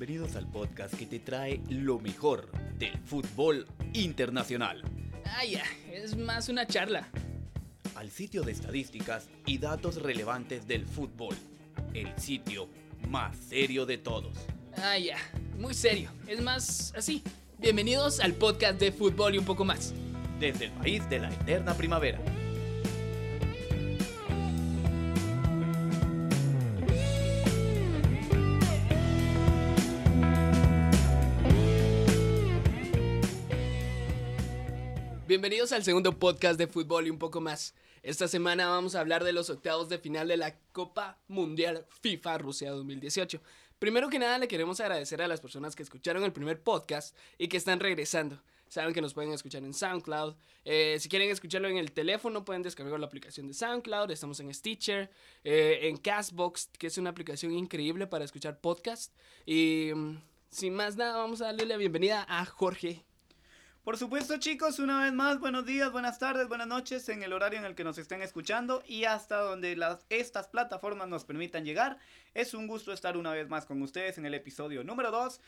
Bienvenidos 0.00 0.36
al 0.36 0.46
podcast 0.46 0.94
que 0.94 1.04
te 1.04 1.18
trae 1.18 1.60
lo 1.68 1.98
mejor 1.98 2.48
del 2.78 2.96
fútbol 3.00 3.66
internacional. 3.92 4.82
Ah, 5.26 5.44
ya, 5.44 5.64
es 5.92 6.16
más 6.16 6.48
una 6.48 6.66
charla. 6.66 7.08
Al 7.96 8.10
sitio 8.10 8.42
de 8.42 8.52
estadísticas 8.52 9.28
y 9.46 9.58
datos 9.58 10.00
relevantes 10.00 10.66
del 10.66 10.86
fútbol. 10.86 11.34
El 11.92 12.16
sitio 12.18 12.68
más 13.08 13.36
serio 13.36 13.84
de 13.84 13.98
todos. 13.98 14.36
Ah, 14.76 14.96
ya, 14.96 15.18
muy 15.58 15.74
serio. 15.74 16.10
Es 16.26 16.40
más 16.40 16.94
así. 16.96 17.22
Bienvenidos 17.58 18.20
al 18.20 18.34
podcast 18.34 18.80
de 18.80 18.92
fútbol 18.92 19.34
y 19.34 19.38
un 19.38 19.44
poco 19.44 19.64
más. 19.64 19.92
Desde 20.38 20.66
el 20.66 20.70
país 20.72 21.10
de 21.10 21.18
la 21.18 21.30
eterna 21.30 21.74
primavera. 21.74 22.20
Bienvenidos 35.30 35.70
al 35.70 35.84
segundo 35.84 36.18
podcast 36.18 36.58
de 36.58 36.66
fútbol 36.66 37.06
y 37.06 37.10
un 37.10 37.20
poco 37.20 37.40
más. 37.40 37.72
Esta 38.02 38.26
semana 38.26 38.66
vamos 38.66 38.96
a 38.96 39.00
hablar 39.00 39.22
de 39.22 39.32
los 39.32 39.48
octavos 39.48 39.88
de 39.88 40.00
final 40.00 40.26
de 40.26 40.36
la 40.36 40.58
Copa 40.72 41.20
Mundial 41.28 41.86
FIFA 42.02 42.38
Rusia 42.38 42.72
2018. 42.72 43.40
Primero 43.78 44.08
que 44.08 44.18
nada 44.18 44.38
le 44.38 44.48
queremos 44.48 44.80
agradecer 44.80 45.22
a 45.22 45.28
las 45.28 45.40
personas 45.40 45.76
que 45.76 45.84
escucharon 45.84 46.24
el 46.24 46.32
primer 46.32 46.60
podcast 46.60 47.16
y 47.38 47.46
que 47.46 47.58
están 47.58 47.78
regresando. 47.78 48.42
Saben 48.66 48.92
que 48.92 49.00
nos 49.00 49.14
pueden 49.14 49.32
escuchar 49.32 49.62
en 49.62 49.72
SoundCloud. 49.72 50.34
Eh, 50.64 50.96
si 50.98 51.08
quieren 51.08 51.30
escucharlo 51.30 51.68
en 51.68 51.76
el 51.76 51.92
teléfono, 51.92 52.44
pueden 52.44 52.64
descargar 52.64 52.98
la 52.98 53.06
aplicación 53.06 53.46
de 53.46 53.54
SoundCloud. 53.54 54.10
Estamos 54.10 54.40
en 54.40 54.52
Stitcher, 54.52 55.12
eh, 55.44 55.78
en 55.82 55.96
Castbox, 55.98 56.70
que 56.76 56.88
es 56.88 56.98
una 56.98 57.10
aplicación 57.10 57.52
increíble 57.52 58.08
para 58.08 58.24
escuchar 58.24 58.60
podcast. 58.60 59.14
Y 59.46 59.92
mm, 59.94 60.20
sin 60.50 60.74
más 60.74 60.96
nada, 60.96 61.18
vamos 61.18 61.40
a 61.40 61.44
darle 61.44 61.66
la 61.66 61.76
bienvenida 61.76 62.26
a 62.28 62.44
Jorge 62.46 63.04
por 63.90 63.98
supuesto 63.98 64.36
chicos, 64.36 64.78
una 64.78 65.02
vez 65.02 65.12
más, 65.12 65.40
buenos 65.40 65.66
días, 65.66 65.90
buenas 65.90 66.20
tardes, 66.20 66.46
buenas 66.46 66.68
noches 66.68 67.08
en 67.08 67.24
el 67.24 67.32
horario 67.32 67.58
en 67.58 67.64
el 67.64 67.74
que 67.74 67.82
nos 67.82 67.98
estén 67.98 68.22
escuchando 68.22 68.84
y 68.86 69.02
hasta 69.02 69.38
donde 69.38 69.76
estas 70.10 70.46
plataformas 70.46 71.08
nos 71.08 71.24
permitan 71.24 71.64
llegar. 71.64 71.98
Es 72.32 72.54
un 72.54 72.68
gusto 72.68 72.92
estar 72.92 73.16
una 73.16 73.32
vez 73.32 73.48
más 73.48 73.66
con 73.66 73.82
ustedes 73.82 74.16
en 74.16 74.26
el 74.26 74.34
episodio 74.34 74.84
número 74.84 75.10
2. 75.10 75.40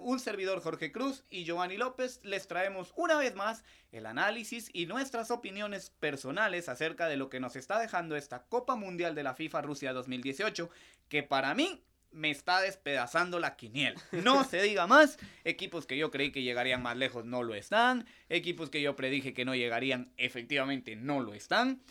Un 0.00 0.20
servidor 0.20 0.60
Jorge 0.60 0.92
Cruz 0.92 1.24
y 1.30 1.44
Giovanni 1.44 1.78
López 1.78 2.20
les 2.22 2.46
traemos 2.46 2.92
una 2.96 3.16
vez 3.16 3.34
más 3.34 3.64
el 3.92 4.04
análisis 4.04 4.68
y 4.74 4.84
nuestras 4.84 5.30
opiniones 5.30 5.88
personales 5.88 6.68
acerca 6.68 7.08
de 7.08 7.16
lo 7.16 7.30
que 7.30 7.40
nos 7.40 7.56
está 7.56 7.78
dejando 7.78 8.14
esta 8.14 8.42
Copa 8.42 8.76
Mundial 8.76 9.14
de 9.14 9.22
la 9.22 9.32
FIFA 9.32 9.62
Rusia 9.62 9.94
2018, 9.94 10.68
que 11.08 11.22
para 11.22 11.54
mí 11.54 11.82
me 12.10 12.30
está 12.30 12.60
despedazando 12.60 13.38
la 13.38 13.56
quiniela. 13.56 14.00
No 14.12 14.44
se 14.44 14.62
diga 14.62 14.86
más. 14.86 15.18
Equipos 15.44 15.86
que 15.86 15.96
yo 15.96 16.10
creí 16.10 16.32
que 16.32 16.42
llegarían 16.42 16.82
más 16.82 16.96
lejos 16.96 17.24
no 17.24 17.42
lo 17.42 17.54
están. 17.54 18.06
Equipos 18.28 18.70
que 18.70 18.80
yo 18.80 18.96
predije 18.96 19.34
que 19.34 19.44
no 19.44 19.54
llegarían 19.54 20.12
efectivamente 20.16 20.96
no 20.96 21.20
lo 21.20 21.34
están. 21.34 21.82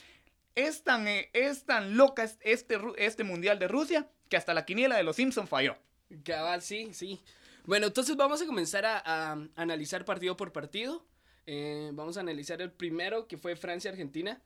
Es 0.55 0.83
tan, 0.83 1.07
eh, 1.07 1.29
es 1.33 1.65
tan 1.65 1.97
loca 1.97 2.29
este, 2.41 2.79
este 2.97 3.23
mundial 3.23 3.59
de 3.59 3.67
Rusia 3.67 4.09
que 4.29 4.37
hasta 4.37 4.53
la 4.53 4.65
quiniela 4.65 4.97
de 4.97 5.03
los 5.03 5.17
Simpsons 5.17 5.49
falló. 5.49 5.77
Cabal, 6.23 6.61
sí, 6.61 6.89
sí. 6.93 7.21
Bueno, 7.65 7.87
entonces 7.87 8.15
vamos 8.15 8.41
a 8.41 8.45
comenzar 8.45 8.85
a, 8.85 9.37
analizar 9.55 10.05
partido 10.05 10.37
por 10.37 10.51
partido. 10.51 11.05
Eh, 11.47 11.91
vamos 11.93 12.17
a 12.17 12.21
analizar 12.21 12.61
el 12.61 12.71
primero 12.71 13.27
que 13.27 13.37
fue 13.37 13.55
Francia-Argentina. 13.55 14.41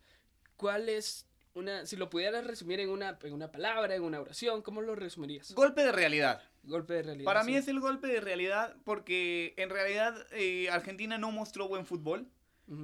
¿Cuál 0.55 0.89
es 0.89 1.25
una, 1.53 1.85
si 1.85 1.95
lo 1.95 2.09
pudieras 2.09 2.45
resumir 2.45 2.79
en 2.79 2.89
una, 2.89 3.17
en 3.23 3.33
una 3.33 3.51
palabra, 3.51 3.95
en 3.95 4.03
una 4.03 4.19
oración, 4.19 4.61
¿cómo 4.61 4.81
lo 4.81 4.95
resumirías? 4.95 5.53
Golpe 5.53 5.83
de 5.83 5.91
realidad. 5.91 6.41
Golpe 6.63 6.93
de 6.93 7.03
realidad. 7.03 7.25
Para 7.25 7.43
mí 7.43 7.55
es 7.55 7.67
el 7.67 7.79
golpe 7.79 8.07
de 8.07 8.21
realidad 8.21 8.75
porque 8.83 9.53
en 9.57 9.69
realidad 9.69 10.27
eh, 10.31 10.69
Argentina 10.69 11.17
no 11.17 11.31
mostró 11.31 11.67
buen 11.67 11.85
fútbol. 11.85 12.27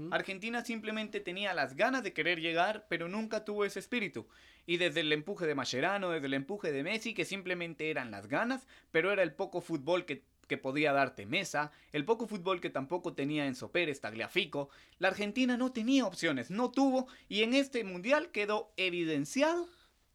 Argentina 0.09 0.65
simplemente 0.65 1.19
tenía 1.19 1.53
las 1.53 1.75
ganas 1.75 2.01
de 2.01 2.11
querer 2.11 2.41
llegar, 2.41 2.87
pero 2.89 3.07
nunca 3.07 3.45
tuvo 3.45 3.65
ese 3.65 3.77
espíritu. 3.77 4.25
Y 4.65 4.77
desde 4.77 5.01
el 5.01 5.13
empuje 5.13 5.45
de 5.45 5.53
Mascherano, 5.53 6.09
desde 6.09 6.25
el 6.25 6.33
empuje 6.33 6.71
de 6.71 6.81
Messi, 6.81 7.13
que 7.13 7.23
simplemente 7.23 7.91
eran 7.91 8.09
las 8.09 8.25
ganas, 8.27 8.65
pero 8.89 9.11
era 9.11 9.21
el 9.21 9.33
poco 9.33 9.61
fútbol 9.61 10.05
que 10.05 10.23
que 10.47 10.57
podía 10.57 10.93
darte 10.93 11.25
Mesa, 11.25 11.71
el 11.91 12.05
poco 12.05 12.27
fútbol 12.27 12.61
que 12.61 12.69
tampoco 12.69 13.13
tenía 13.13 13.45
Enzo 13.45 13.71
Pérez, 13.71 14.01
Tagliafico, 14.01 14.69
la 14.99 15.09
Argentina 15.09 15.57
no 15.57 15.71
tenía 15.71 16.05
opciones, 16.05 16.51
no 16.51 16.71
tuvo, 16.71 17.07
y 17.29 17.43
en 17.43 17.53
este 17.53 17.83
mundial 17.83 18.31
quedó 18.31 18.71
evidenciado 18.77 19.67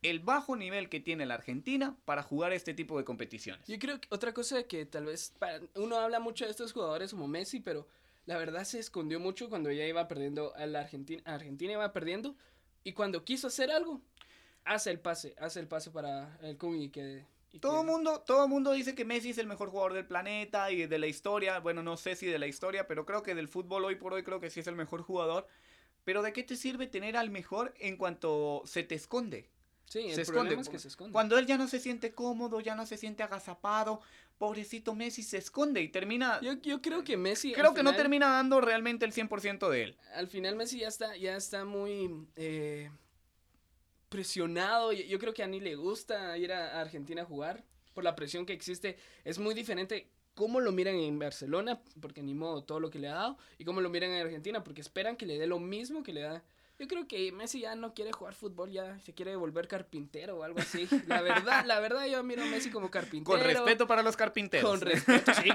el 0.03 0.21
bajo 0.21 0.57
nivel 0.57 0.89
que 0.89 1.01
tiene 1.01 1.27
la 1.27 1.35
Argentina 1.35 1.97
para 2.05 2.23
jugar 2.23 2.53
este 2.53 2.75
tipo 2.75 2.97
de 2.99 3.05
competiciones. 3.05 3.67
Yo 3.67 3.79
creo 3.79 4.01
que 4.01 4.09
otra 4.11 4.33
cosa 4.33 4.63
que 4.63 4.87
tal 4.87 5.07
vez 5.07 5.35
uno 5.75 5.97
habla 5.97 6.21
mucho 6.21 6.45
de 6.45 6.51
estos 6.51 6.73
jugadores 6.73 7.11
como 7.11 7.29
Messi, 7.29 7.61
pero 7.61 7.87
la 8.27 8.39
verdad 8.39 8.65
se 8.65 8.79
escondió 8.79 9.21
mucho 9.21 9.49
cuando 9.49 9.71
ya 9.71 9.85
iba 9.87 10.09
perdiendo 10.09 10.55
a 10.57 10.67
la 10.67 10.81
Argentina, 10.81 11.23
Argentina 11.25 11.73
iba 11.73 11.93
perdiendo 11.93 12.35
y 12.85 12.93
cuando 12.93 13.25
quiso 13.25 13.49
hacer 13.49 13.71
algo 13.71 14.01
hace 14.65 14.91
el 14.91 15.01
pase, 15.01 15.35
hace 15.39 15.61
el 15.61 15.69
pase 15.69 15.91
para 15.91 16.39
el 16.43 16.57
Kun 16.57 16.81
y 16.81 16.91
que 16.91 17.25
todo 17.59 17.83
mundo, 17.83 18.21
todo 18.21 18.47
mundo 18.47 18.73
dice 18.73 18.95
que 18.95 19.05
Messi 19.05 19.31
es 19.31 19.39
el 19.39 19.47
mejor 19.47 19.71
jugador 19.71 19.95
del 19.95 20.07
planeta 20.07 20.71
y 20.71 20.87
de 20.87 20.99
la 20.99 21.07
historia. 21.07 21.59
Bueno, 21.59 21.83
no 21.83 21.97
sé 21.97 22.15
si 22.15 22.27
de 22.27 22.39
la 22.39 22.47
historia, 22.47 22.87
pero 22.87 23.05
creo 23.05 23.23
que 23.23 23.35
del 23.35 23.49
fútbol 23.49 23.85
hoy 23.85 23.97
por 23.97 24.13
hoy 24.13 24.23
creo 24.23 24.41
que 24.41 24.51
sí 24.51 24.61
es 24.61 24.67
el 24.67 24.77
mejor 24.77 25.03
jugador. 25.03 25.47
Pero 26.05 26.23
¿de 26.23 26.33
qué 26.33 26.43
te 26.43 26.57
sirve 26.57 26.87
tener 26.87 27.17
al 27.17 27.31
mejor 27.31 27.75
en 27.79 27.97
cuanto 27.97 28.63
se 28.65 28.83
te 28.85 28.95
esconde? 28.95 29.51
Sí, 29.87 30.09
el 30.09 30.15
se 30.15 30.23
esconde. 30.23 30.55
es 30.55 30.69
que 30.69 30.79
se 30.79 30.89
esconde. 30.89 31.13
Cuando 31.13 31.37
él 31.37 31.47
ya 31.47 31.59
no 31.59 31.67
se 31.67 31.81
siente 31.81 32.15
cómodo, 32.15 32.61
ya 32.61 32.77
no 32.77 32.87
se 32.87 32.97
siente 32.97 33.25
agazapado, 33.25 34.01
pobrecito 34.39 34.95
Messi 34.95 35.25
se 35.25 35.39
esconde 35.39 35.83
y 35.83 35.89
termina... 35.89 36.41
Yo, 36.41 36.55
yo 36.63 36.81
creo 36.81 37.03
que 37.03 37.17
Messi... 37.17 37.53
Creo 37.53 37.75
que 37.75 37.83
no 37.83 37.95
termina 37.97 38.29
dando 38.31 38.61
realmente 38.61 39.05
el 39.05 39.13
100% 39.13 39.69
de 39.69 39.83
él. 39.83 39.97
Al 40.15 40.29
final 40.29 40.55
Messi 40.55 40.79
ya 40.79 40.89
está, 40.89 41.17
ya 41.17 41.37
está 41.37 41.65
muy... 41.65 42.27
Eh, 42.37 42.89
presionado. 44.11 44.93
Yo 44.93 45.19
creo 45.19 45.33
que 45.33 45.43
a 45.43 45.47
ni 45.47 45.61
le 45.61 45.77
gusta 45.77 46.37
ir 46.37 46.53
a 46.53 46.79
Argentina 46.81 47.23
a 47.23 47.25
jugar 47.25 47.65
por 47.95 48.05
la 48.05 48.15
presión 48.15 48.45
que 48.45 48.53
existe. 48.53 48.99
Es 49.25 49.39
muy 49.39 49.55
diferente 49.55 50.11
cómo 50.35 50.61
lo 50.61 50.73
miran 50.73 50.97
en 50.97 51.19
Barcelona, 51.19 51.81
porque 52.01 52.23
ni 52.23 52.35
modo 52.35 52.63
todo 52.63 52.81
lo 52.81 52.91
que 52.91 52.99
le 52.99 53.09
ha 53.09 53.15
dado, 53.15 53.39
y 53.59 53.65
cómo 53.65 53.81
lo 53.81 53.91
miran 53.91 54.11
en 54.11 54.23
Argentina, 54.23 54.63
porque 54.63 54.81
esperan 54.81 55.17
que 55.17 55.27
le 55.27 55.39
dé 55.39 55.47
lo 55.47 55.59
mismo 55.59 56.03
que 56.03 56.13
le 56.13 56.23
da. 56.23 56.45
Yo 56.79 56.89
creo 56.89 57.07
que 57.07 57.31
Messi 57.31 57.61
ya 57.61 57.75
no 57.75 57.93
quiere 57.93 58.11
jugar 58.11 58.35
fútbol, 58.35 58.71
ya 58.71 58.99
se 59.01 59.13
quiere 59.13 59.37
volver 59.37 59.69
carpintero 59.69 60.39
o 60.39 60.45
algo 60.45 60.61
así. 60.61 60.89
La 61.09 61.21
verdad, 61.21 61.67
la 61.67 61.79
verdad 61.79 62.07
yo 62.07 62.23
miro 62.25 62.43
a 62.43 62.47
Messi 62.47 62.71
como 62.71 62.91
carpintero. 62.91 63.39
Con 63.39 63.47
respeto 63.47 63.87
para 63.87 64.03
los 64.03 64.17
carpinteros. 64.17 64.71
Con 64.71 64.81
respeto, 64.81 65.31
sí, 65.35 65.51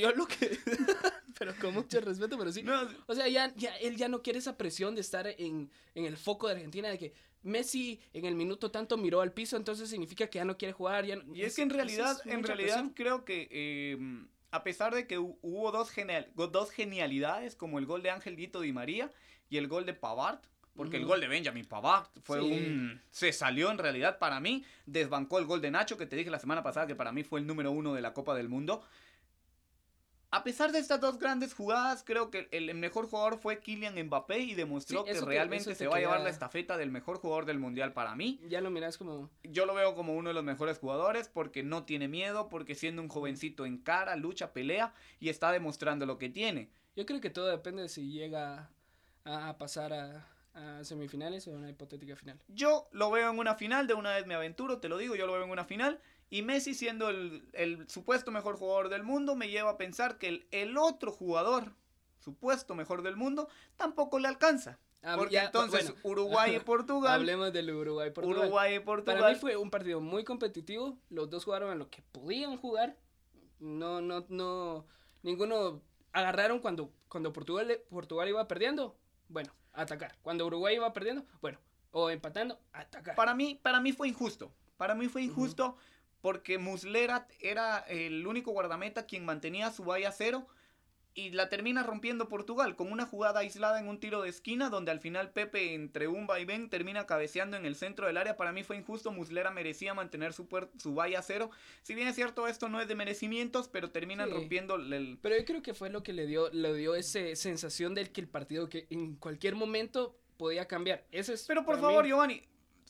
yo 0.00 0.12
lo 0.12 0.28
que... 0.28 0.58
pero 1.40 1.54
con 1.60 1.74
mucho 1.74 2.00
respeto, 2.00 2.38
pero 2.38 2.52
sí. 2.52 2.64
o 3.06 3.14
sea, 3.14 3.26
ya, 3.26 3.52
ya, 3.56 3.74
él 3.78 3.96
ya 3.96 4.08
no 4.08 4.22
quiere 4.22 4.38
esa 4.38 4.56
presión 4.56 4.94
de 4.94 5.00
estar 5.00 5.26
en, 5.26 5.72
en 5.96 6.04
el 6.04 6.16
foco 6.16 6.46
de 6.46 6.52
Argentina, 6.52 6.88
de 6.88 6.98
que 6.98 7.14
Messi 7.42 8.00
en 8.12 8.24
el 8.24 8.34
minuto 8.34 8.70
tanto 8.70 8.96
miró 8.96 9.20
al 9.20 9.32
piso, 9.32 9.56
entonces 9.56 9.88
significa 9.88 10.28
que 10.28 10.38
ya 10.38 10.44
no 10.44 10.56
quiere 10.56 10.72
jugar. 10.72 11.06
Ya 11.06 11.18
y 11.32 11.42
es, 11.42 11.56
que 11.56 11.62
en 11.62 11.70
realidad, 11.70 12.20
en 12.26 12.42
realidad 12.42 12.84
creo 12.94 13.24
que 13.24 13.48
em, 13.92 14.28
a 14.50 14.62
pesar 14.62 14.94
de 14.94 15.06
que 15.06 15.18
hubo 15.18 15.72
dos, 15.72 15.90
genial, 15.90 16.30
dos 16.34 16.70
genialidades, 16.70 17.54
como 17.54 17.78
el 17.78 17.86
gol 17.86 18.02
de 18.02 18.10
Ángel 18.10 18.36
Guito 18.36 18.60
Di 18.60 18.72
María 18.72 19.10
y 19.48 19.56
el 19.56 19.68
gol 19.68 19.86
de 19.86 19.94
Pavard, 19.94 20.40
porque 20.74 20.96
el 20.96 21.04
gol 21.04 21.20
de 21.20 21.28
Benjamin 21.28 21.66
Pavard 21.66 22.06
fue 22.22 22.40
un... 22.40 23.00
Se 23.10 23.32
salió 23.32 23.70
en 23.70 23.78
realidad 23.78 24.18
para 24.18 24.40
mí, 24.40 24.64
desbancó 24.86 25.38
el 25.38 25.44
gol 25.44 25.60
de 25.60 25.70
Nacho, 25.70 25.98
que 25.98 26.06
te 26.06 26.16
dije 26.16 26.30
la 26.30 26.38
semana 26.38 26.62
pasada 26.62 26.86
que 26.86 26.94
para 26.94 27.12
mí 27.12 27.22
fue 27.22 27.40
el 27.40 27.46
número 27.46 27.70
uno 27.70 27.92
de 27.92 28.00
la 28.00 28.14
Copa 28.14 28.34
del 28.34 28.48
Mundo. 28.48 28.82
A 30.32 30.44
pesar 30.44 30.70
de 30.70 30.78
estas 30.78 31.00
dos 31.00 31.18
grandes 31.18 31.54
jugadas, 31.54 32.04
creo 32.04 32.30
que 32.30 32.48
el 32.52 32.72
mejor 32.76 33.08
jugador 33.08 33.38
fue 33.38 33.58
Kylian 33.58 34.00
Mbappé 34.06 34.38
y 34.38 34.54
demostró 34.54 35.04
que 35.04 35.20
realmente 35.20 35.74
se 35.74 35.88
va 35.88 35.96
a 35.96 36.00
llevar 36.00 36.20
la 36.20 36.30
estafeta 36.30 36.76
del 36.76 36.92
mejor 36.92 37.18
jugador 37.18 37.46
del 37.46 37.58
mundial 37.58 37.92
para 37.92 38.14
mí. 38.14 38.40
Ya 38.48 38.60
lo 38.60 38.70
miras 38.70 38.96
como. 38.96 39.28
Yo 39.42 39.66
lo 39.66 39.74
veo 39.74 39.96
como 39.96 40.14
uno 40.14 40.30
de 40.30 40.34
los 40.34 40.44
mejores 40.44 40.78
jugadores 40.78 41.28
porque 41.28 41.64
no 41.64 41.84
tiene 41.84 42.06
miedo, 42.06 42.48
porque 42.48 42.76
siendo 42.76 43.02
un 43.02 43.08
jovencito 43.08 43.66
en 43.66 43.78
cara, 43.78 44.14
lucha, 44.14 44.52
pelea 44.52 44.94
y 45.18 45.30
está 45.30 45.50
demostrando 45.50 46.06
lo 46.06 46.16
que 46.18 46.28
tiene. 46.28 46.70
Yo 46.94 47.06
creo 47.06 47.20
que 47.20 47.30
todo 47.30 47.48
depende 47.48 47.82
de 47.82 47.88
si 47.88 48.12
llega 48.12 48.70
a 49.24 49.58
pasar 49.58 49.92
a, 49.92 50.28
a 50.54 50.84
semifinales 50.84 51.48
o 51.48 51.52
una 51.52 51.70
hipotética 51.70 52.14
final. 52.14 52.38
Yo 52.48 52.88
lo 52.92 53.10
veo 53.10 53.30
en 53.30 53.38
una 53.38 53.56
final, 53.56 53.86
de 53.86 53.94
una 53.94 54.14
vez 54.14 54.26
me 54.26 54.34
aventuro, 54.34 54.78
te 54.78 54.88
lo 54.88 54.98
digo, 54.98 55.16
yo 55.16 55.26
lo 55.26 55.32
veo 55.32 55.44
en 55.44 55.50
una 55.50 55.64
final. 55.64 56.00
Y 56.30 56.42
Messi 56.42 56.74
siendo 56.74 57.08
el, 57.08 57.84
supuesto 57.88 58.30
mejor 58.30 58.56
jugador 58.56 58.88
del 58.88 59.02
mundo 59.02 59.34
me 59.34 59.48
lleva 59.48 59.70
a 59.70 59.76
pensar 59.76 60.16
que 60.16 60.46
el, 60.52 60.76
otro 60.78 61.10
jugador, 61.10 61.74
supuesto 62.20 62.76
mejor 62.76 63.02
del 63.02 63.16
mundo, 63.16 63.48
tampoco 63.76 64.20
le 64.20 64.28
alcanza. 64.28 64.78
Ah, 65.02 65.16
Porque 65.16 65.38
entonces 65.38 65.92
Uruguay 66.04 66.54
y 66.54 66.58
Portugal. 66.64 67.14
Hablemos 67.20 67.52
del 67.52 67.74
Uruguay 67.74 68.08
y 68.08 68.12
Portugal. 68.12 68.38
Uruguay 68.38 68.74
y 68.76 68.78
Portugal. 68.78 69.18
Para 69.18 69.32
mí 69.32 69.38
fue 69.38 69.56
un 69.56 69.70
partido 69.70 70.00
muy 70.00 70.22
competitivo. 70.22 70.96
Los 71.08 71.28
dos 71.30 71.44
jugaron 71.44 71.70
a 71.70 71.74
lo 71.74 71.90
que 71.90 72.02
podían 72.12 72.56
jugar. 72.56 72.96
No, 73.58 74.00
no, 74.00 74.24
no. 74.28 74.86
Ninguno 75.22 75.82
agarraron 76.12 76.60
cuando, 76.60 76.92
cuando 77.08 77.32
Portugal, 77.32 77.80
Portugal 77.88 78.28
iba 78.28 78.46
perdiendo. 78.46 78.96
Bueno, 79.28 79.52
atacar. 79.72 80.16
Cuando 80.22 80.46
Uruguay 80.46 80.76
iba 80.76 80.92
perdiendo, 80.92 81.24
bueno, 81.40 81.58
o 81.90 82.10
empatando, 82.10 82.60
atacar. 82.72 83.16
Para 83.16 83.34
mí, 83.34 83.58
para 83.60 83.80
mí 83.80 83.92
fue 83.92 84.06
injusto. 84.08 84.52
Para 84.76 84.94
mí 84.94 85.08
fue 85.08 85.22
injusto 85.22 85.76
porque 86.20 86.58
Muslera 86.58 87.26
era 87.40 87.78
el 87.80 88.26
único 88.26 88.52
guardameta 88.52 89.06
quien 89.06 89.24
mantenía 89.24 89.70
su 89.70 89.84
valla 89.84 90.12
cero 90.12 90.46
y 91.12 91.30
la 91.30 91.48
termina 91.48 91.82
rompiendo 91.82 92.28
Portugal 92.28 92.76
con 92.76 92.92
una 92.92 93.04
jugada 93.04 93.40
aislada 93.40 93.80
en 93.80 93.88
un 93.88 93.98
tiro 93.98 94.22
de 94.22 94.28
esquina 94.28 94.70
donde 94.70 94.92
al 94.92 95.00
final 95.00 95.30
Pepe 95.32 95.74
entre 95.74 96.06
un 96.06 96.26
vaivén 96.26 96.70
termina 96.70 97.04
cabeceando 97.04 97.56
en 97.56 97.66
el 97.66 97.74
centro 97.74 98.06
del 98.06 98.16
área. 98.16 98.36
Para 98.36 98.52
mí 98.52 98.62
fue 98.62 98.76
injusto, 98.76 99.10
Muslera 99.10 99.50
merecía 99.50 99.92
mantener 99.92 100.32
su, 100.32 100.46
su 100.78 100.94
valla 100.94 101.20
cero. 101.22 101.50
Si 101.82 101.94
bien 101.94 102.06
es 102.06 102.14
cierto 102.14 102.46
esto 102.46 102.68
no 102.68 102.80
es 102.80 102.86
de 102.86 102.94
merecimientos, 102.94 103.68
pero 103.68 103.90
terminan 103.90 104.30
rompiendo 104.30 104.76
el... 104.76 105.18
Pero 105.20 105.36
yo 105.36 105.44
creo 105.44 105.62
que 105.62 105.74
fue 105.74 105.90
lo 105.90 106.02
que 106.02 106.12
le 106.12 106.26
dio, 106.26 106.48
le 106.50 106.74
dio 106.74 106.94
esa 106.94 107.34
sensación 107.34 107.94
del 107.94 108.12
que 108.12 108.20
el 108.20 108.28
partido 108.28 108.68
que 108.68 108.86
en 108.90 109.16
cualquier 109.16 109.56
momento 109.56 110.16
podía 110.36 110.66
cambiar. 110.66 111.04
Eso 111.10 111.32
es 111.32 111.44
pero 111.46 111.64
por 111.64 111.80
favor, 111.80 112.06
Giovanni, 112.06 112.42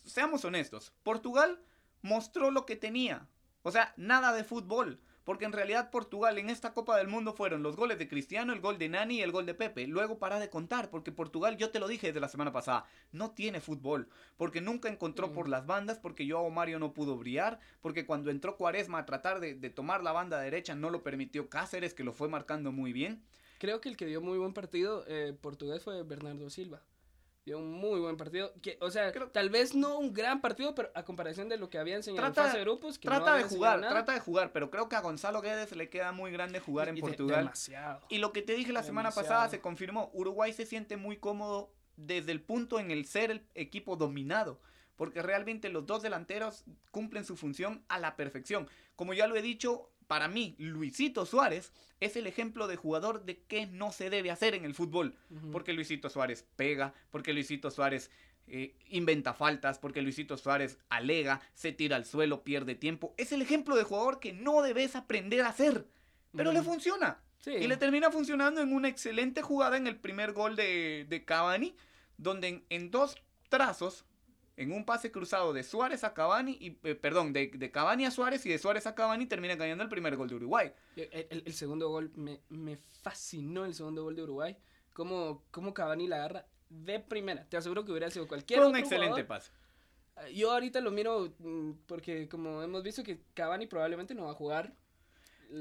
seamos 0.05 0.45
honestos. 0.45 0.93
Portugal 1.03 1.59
mostró 2.03 2.51
lo 2.51 2.67
que 2.67 2.77
tenía. 2.77 3.29
O 3.63 3.71
sea, 3.71 3.93
nada 3.97 4.33
de 4.33 4.45
fútbol. 4.45 5.01
Porque 5.25 5.45
en 5.45 5.53
realidad 5.53 5.91
Portugal 5.91 6.39
en 6.39 6.49
esta 6.49 6.73
Copa 6.73 6.97
del 6.97 7.07
Mundo 7.07 7.35
fueron 7.35 7.63
los 7.63 7.77
goles 7.77 7.99
de 7.99 8.09
Cristiano, 8.09 8.53
el 8.53 8.61
gol 8.61 8.79
de 8.79 8.89
Nani 8.89 9.19
y 9.19 9.23
el 9.23 9.33
gol 9.33 9.45
de 9.47 9.55
Pepe. 9.55 9.87
Luego 9.87 10.19
para 10.19 10.41
de 10.41 10.49
contar, 10.49 10.91
porque 10.91 11.13
Portugal, 11.13 11.57
yo 11.57 11.71
te 11.71 11.79
lo 11.79 11.89
dije 11.89 12.09
desde 12.09 12.21
la 12.21 12.29
semana 12.29 12.53
pasada, 12.53 12.87
no 13.13 13.31
tiene 13.31 13.61
fútbol. 13.61 14.09
Porque 14.39 14.61
nunca 14.61 14.89
encontró 14.89 15.33
por 15.33 15.47
mm. 15.47 15.51
las 15.51 15.67
bandas, 15.67 15.99
porque 15.99 16.27
yo 16.27 16.45
a 16.45 16.51
Mario 16.51 16.79
no 16.79 16.95
pudo 16.95 17.17
brillar, 17.17 17.61
porque 17.83 18.07
cuando 18.07 18.31
entró 18.31 18.57
Cuaresma 18.57 18.99
a 18.99 19.07
tratar 19.07 19.41
de, 19.41 19.55
tomar 19.71 20.03
la 20.03 20.13
banda 20.13 20.41
derecha 20.41 20.75
no 20.75 20.91
lo 20.91 21.03
permitió 21.03 21.49
Cáceres, 21.49 21.95
que 21.95 22.03
lo 22.03 22.13
fue 22.13 22.29
marcando 22.29 22.73
muy 22.73 22.93
bien. 22.93 23.23
Creo 23.59 23.81
que 23.81 23.91
el 23.91 23.97
que 23.99 24.07
dio 24.07 24.23
muy 24.23 24.39
buen 24.39 24.55
partido 24.55 25.05
eh, 25.07 25.37
portugués 25.39 25.83
fue 25.83 26.03
Bernardo 26.03 26.49
Silva 26.49 26.83
un 27.57 27.73
muy 27.73 28.01
buen 28.01 28.17
partido. 28.17 28.53
Que, 28.63 28.79
o 28.81 28.91
sea, 28.91 29.13
tal 29.33 29.51
vez 29.51 29.75
no 29.75 29.99
un 29.99 30.13
gran 30.13 30.41
partido, 30.41 30.75
pero 30.75 30.91
a 30.95 31.05
comparación 31.05 31.49
de 31.49 31.57
lo 31.57 31.71
que 31.71 31.79
había 31.79 31.97
enseñado 31.97 32.27
en 32.27 32.35
fase 32.35 32.59
de 32.59 32.65
grupos. 32.65 32.99
Que 32.99 33.09
trata 33.09 33.37
de 33.37 33.45
jugar, 33.45 33.81
trata 33.81 34.13
de 34.13 34.21
jugar, 34.21 34.53
pero 34.53 34.71
creo 34.71 34.89
que 34.89 34.97
a 34.97 35.01
Gonzalo 35.01 35.41
Guedes 35.41 35.75
le 35.75 35.89
queda 35.89 36.13
muy 36.13 36.31
grande 36.33 36.61
jugar 36.61 36.89
en 36.89 36.99
Portugal. 36.99 37.45
demasiado. 37.45 38.01
Y 38.09 38.19
lo 38.19 38.33
que 38.33 38.43
te 38.43 38.55
dije 38.55 38.73
la 38.73 38.83
semana 38.83 39.11
pasada 39.11 39.49
se 39.49 39.61
confirmó. 39.61 40.11
Uruguay 40.13 40.53
se 40.53 40.67
siente 40.67 40.97
muy 40.97 41.17
cómodo 41.17 41.73
desde 41.97 42.33
el 42.33 42.41
punto 42.41 42.79
en 42.79 42.91
el 42.91 43.05
ser 43.07 43.31
el 43.31 43.47
equipo 43.55 43.97
dominado. 43.97 44.61
Porque 44.97 45.23
realmente 45.23 45.71
los 45.71 45.87
dos 45.87 46.03
delanteros 46.03 46.65
cumplen 46.91 47.25
su 47.25 47.35
función 47.35 47.83
a 47.89 47.99
la 47.99 48.17
perfección. 48.17 48.69
Como 48.97 49.15
ya 49.15 49.27
lo 49.27 49.37
he 49.37 49.41
dicho, 49.41 49.90
para 50.11 50.27
mí, 50.27 50.57
Luisito 50.59 51.25
Suárez 51.25 51.73
es 52.01 52.17
el 52.17 52.27
ejemplo 52.27 52.67
de 52.67 52.75
jugador 52.75 53.25
de 53.25 53.45
qué 53.47 53.67
no 53.67 53.93
se 53.93 54.11
debe 54.11 54.33
hacer 54.33 54.57
en 54.57 54.65
el 54.65 54.75
fútbol. 54.75 55.15
Porque 55.53 55.73
Luisito 55.73 56.11
Suárez 56.11 56.45
pega, 56.57 56.93
porque 57.13 57.33
Luisito 57.33 57.71
Suárez 57.71 58.11
eh, 58.49 58.75
inventa 58.89 59.35
faltas, 59.35 59.79
porque 59.79 60.03
Luisito 60.03 60.37
Suárez 60.37 60.79
alega, 60.89 61.41
se 61.55 61.71
tira 61.71 61.95
al 61.95 62.07
suelo, 62.07 62.43
pierde 62.43 62.75
tiempo. 62.75 63.15
Es 63.19 63.31
el 63.31 63.41
ejemplo 63.41 63.77
de 63.77 63.85
jugador 63.85 64.19
que 64.19 64.33
no 64.33 64.63
debes 64.63 64.97
aprender 64.97 65.43
a 65.43 65.51
hacer. 65.51 65.87
Pero 66.35 66.51
le 66.51 66.63
funciona. 66.63 67.21
Y 67.47 67.69
le 67.69 67.77
termina 67.77 68.11
funcionando 68.11 68.61
en 68.61 68.73
una 68.73 68.89
excelente 68.89 69.43
jugada 69.43 69.77
en 69.77 69.87
el 69.87 69.95
primer 69.95 70.33
gol 70.33 70.57
de, 70.57 71.07
de 71.09 71.25
Cavani, 71.25 71.77
donde 72.17 72.65
en 72.69 72.91
dos 72.91 73.15
trazos 73.49 74.05
en 74.61 74.73
un 74.73 74.85
pase 74.85 75.11
cruzado 75.11 75.55
de 75.55 75.63
Suárez 75.63 76.05
a 76.05 76.13
Cavani, 76.13 76.53
y, 76.61 76.79
eh, 76.87 76.95
perdón, 76.95 77.33
de, 77.33 77.51
de, 77.55 77.71
Cavani 77.71 78.05
a 78.05 78.11
Suárez 78.11 78.45
y 78.45 78.51
de 78.51 78.59
Suárez 78.59 78.87
a 78.87 78.95
Cavani 78.95 79.25
termina 79.25 79.57
cayendo 79.57 79.83
el 79.83 79.89
primer 79.89 80.17
gol 80.17 80.29
de 80.29 80.35
Uruguay. 80.35 80.71
El, 80.97 81.55
segundo 81.55 81.89
gol, 81.89 82.13
me, 82.15 82.41
me, 82.51 82.77
fascinó 82.77 83.65
el 83.65 83.73
segundo 83.73 84.05
gol 84.05 84.17
de 84.17 84.23
Uruguay. 84.23 84.57
Cómo, 84.93 85.45
cómo 85.51 85.73
Cavani 85.73 86.07
la 86.09 86.17
agarra 86.17 86.47
de 86.69 87.01
primera. 87.01 87.49
Te 87.49 87.57
aseguro 87.57 87.87
que 87.87 87.93
hubiera 87.93 88.11
sido 88.11 88.29
cualquier 88.29 88.61
Fue 88.61 88.69
un 88.69 88.77
excelente 88.77 89.25
pase. 89.25 89.51
Ah, 90.15 90.29
yo 90.29 90.53
ahorita 90.53 90.83
lo 90.83 90.91
miro 90.91 91.33
mm, 91.39 91.71
porque 91.87 92.29
como 92.29 92.63
hemos 92.63 92.83
visto 92.83 93.03
que 93.03 93.19
Cavani 93.33 93.67
probablemente 93.67 94.15
no 94.15 94.25
va 94.25 94.33
a 94.33 94.35
jugar 94.35 94.75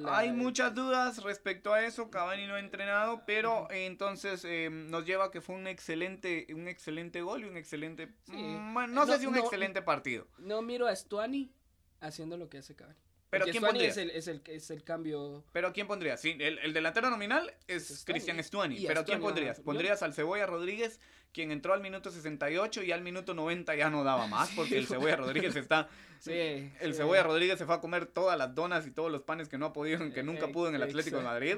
hay 0.07 0.31
muchas 0.31 0.73
dudas 0.75 1.23
respecto 1.23 1.73
a 1.73 1.83
eso, 1.83 2.09
Cavani 2.09 2.47
no 2.47 2.55
ha 2.55 2.59
entrenado, 2.59 3.23
pero 3.25 3.67
entonces 3.71 4.45
eh, 4.45 4.69
nos 4.71 5.05
lleva 5.05 5.25
a 5.25 5.31
que 5.31 5.41
fue 5.41 5.55
un 5.55 5.67
excelente, 5.67 6.47
un 6.53 6.67
excelente 6.67 7.21
gol 7.21 7.43
y 7.43 7.45
un 7.45 7.57
excelente, 7.57 8.07
mm, 8.27 8.93
no, 8.93 9.05
sé 9.05 9.19
si 9.19 9.25
un 9.25 9.37
excelente 9.37 9.81
partido. 9.81 10.27
No 10.37 10.61
miro 10.61 10.87
a 10.87 10.95
Stuani 10.95 11.51
haciendo 12.01 12.37
lo 12.37 12.49
que 12.49 12.59
hace 12.59 12.75
Cavani. 12.75 12.99
Pero 13.29 13.45
¿quién 13.45 13.63
pondría? 13.63 13.89
Es 13.89 13.97
el, 13.97 14.09
es, 14.09 14.27
el, 14.27 14.41
es 14.45 14.71
el 14.71 14.83
cambio. 14.83 15.43
Pero 15.51 15.71
¿quién 15.71 15.87
pondría? 15.87 16.17
Sí, 16.17 16.35
el, 16.39 16.57
el 16.59 16.73
delantero 16.73 17.09
nominal 17.09 17.53
es 17.67 18.03
Cristian 18.05 18.43
Stuani. 18.43 18.85
Pero 18.87 19.05
¿quién 19.05 19.19
pondrías? 19.19 19.59
¿Pondrías 19.59 20.01
al 20.01 20.13
Cebolla 20.13 20.47
Rodríguez, 20.47 20.99
quien 21.31 21.51
entró 21.51 21.73
al 21.73 21.81
minuto 21.81 22.09
68 22.11 22.83
y 22.83 22.91
al 22.91 23.01
minuto 23.01 23.35
90 23.35 23.75
ya 23.75 23.89
no 23.89 24.03
daba 24.03 24.27
más? 24.27 24.49
Porque 24.55 24.77
el 24.77 24.87
Cebolla 24.87 25.15
Rodríguez 25.15 25.55
está. 25.55 25.89
Sí. 26.19 26.71
El 26.79 26.95
Cebolla 26.95 27.23
Rodríguez 27.23 27.59
se 27.59 27.65
fue 27.65 27.75
a 27.75 27.81
comer 27.81 28.07
todas 28.07 28.37
las 28.37 28.55
donas 28.55 28.87
y 28.87 28.91
todos 28.91 29.11
los 29.11 29.21
panes 29.21 29.47
que 29.47 29.57
no 29.57 29.67
ha 29.67 29.73
podido, 29.73 30.11
que 30.11 30.23
nunca 30.23 30.47
pudo 30.47 30.69
en 30.69 30.75
el 30.75 30.83
Atlético 30.83 31.17
de 31.17 31.23
Madrid. 31.23 31.57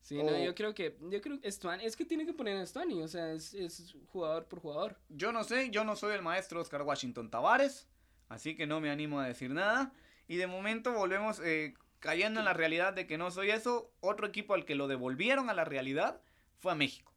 Sí, 0.00 0.22
no, 0.22 0.42
yo 0.42 0.54
creo 0.54 0.74
que, 0.74 0.96
yo 1.10 1.20
creo 1.20 1.38
que 1.38 1.52
Stuani, 1.52 1.84
es 1.84 1.94
que 1.94 2.06
tiene 2.06 2.24
que 2.24 2.32
poner 2.32 2.56
a 2.56 2.64
Stuani, 2.64 3.02
o 3.02 3.08
sea, 3.08 3.30
es, 3.32 3.52
es 3.52 3.94
jugador 4.06 4.46
por 4.46 4.60
jugador. 4.60 4.96
Yo 5.10 5.32
no 5.32 5.44
sé, 5.44 5.68
yo 5.70 5.84
no 5.84 5.96
soy 5.96 6.14
el 6.14 6.22
maestro 6.22 6.62
Oscar 6.62 6.80
Washington 6.80 7.30
Tavares, 7.30 7.86
así 8.30 8.56
que 8.56 8.66
no 8.66 8.80
me 8.80 8.88
animo 8.88 9.20
a 9.20 9.26
decir 9.26 9.50
nada. 9.50 9.92
Y 10.28 10.36
de 10.36 10.46
momento 10.46 10.92
volvemos 10.92 11.40
eh, 11.40 11.74
cayendo 11.98 12.40
en 12.40 12.44
la 12.44 12.52
realidad 12.52 12.92
de 12.92 13.06
que 13.06 13.18
no 13.18 13.30
soy 13.30 13.50
eso. 13.50 13.90
Otro 14.00 14.26
equipo 14.26 14.54
al 14.54 14.64
que 14.64 14.74
lo 14.74 14.86
devolvieron 14.86 15.50
a 15.50 15.54
la 15.54 15.64
realidad 15.64 16.20
fue 16.58 16.72
a 16.72 16.74
México. 16.74 17.12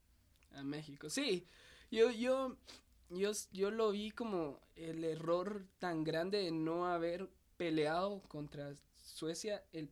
A 0.53 0.63
México, 0.63 1.09
sí. 1.09 1.45
Yo, 1.91 2.09
yo, 2.09 2.55
yo, 3.09 3.31
yo 3.51 3.69
lo 3.69 3.91
vi 3.91 4.11
como 4.11 4.59
el 4.75 5.03
error 5.03 5.65
tan 5.77 6.03
grande 6.03 6.39
de 6.39 6.51
no 6.51 6.87
haber 6.87 7.29
peleado 7.57 8.21
contra 8.29 8.73
Suecia 8.95 9.61
el, 9.73 9.89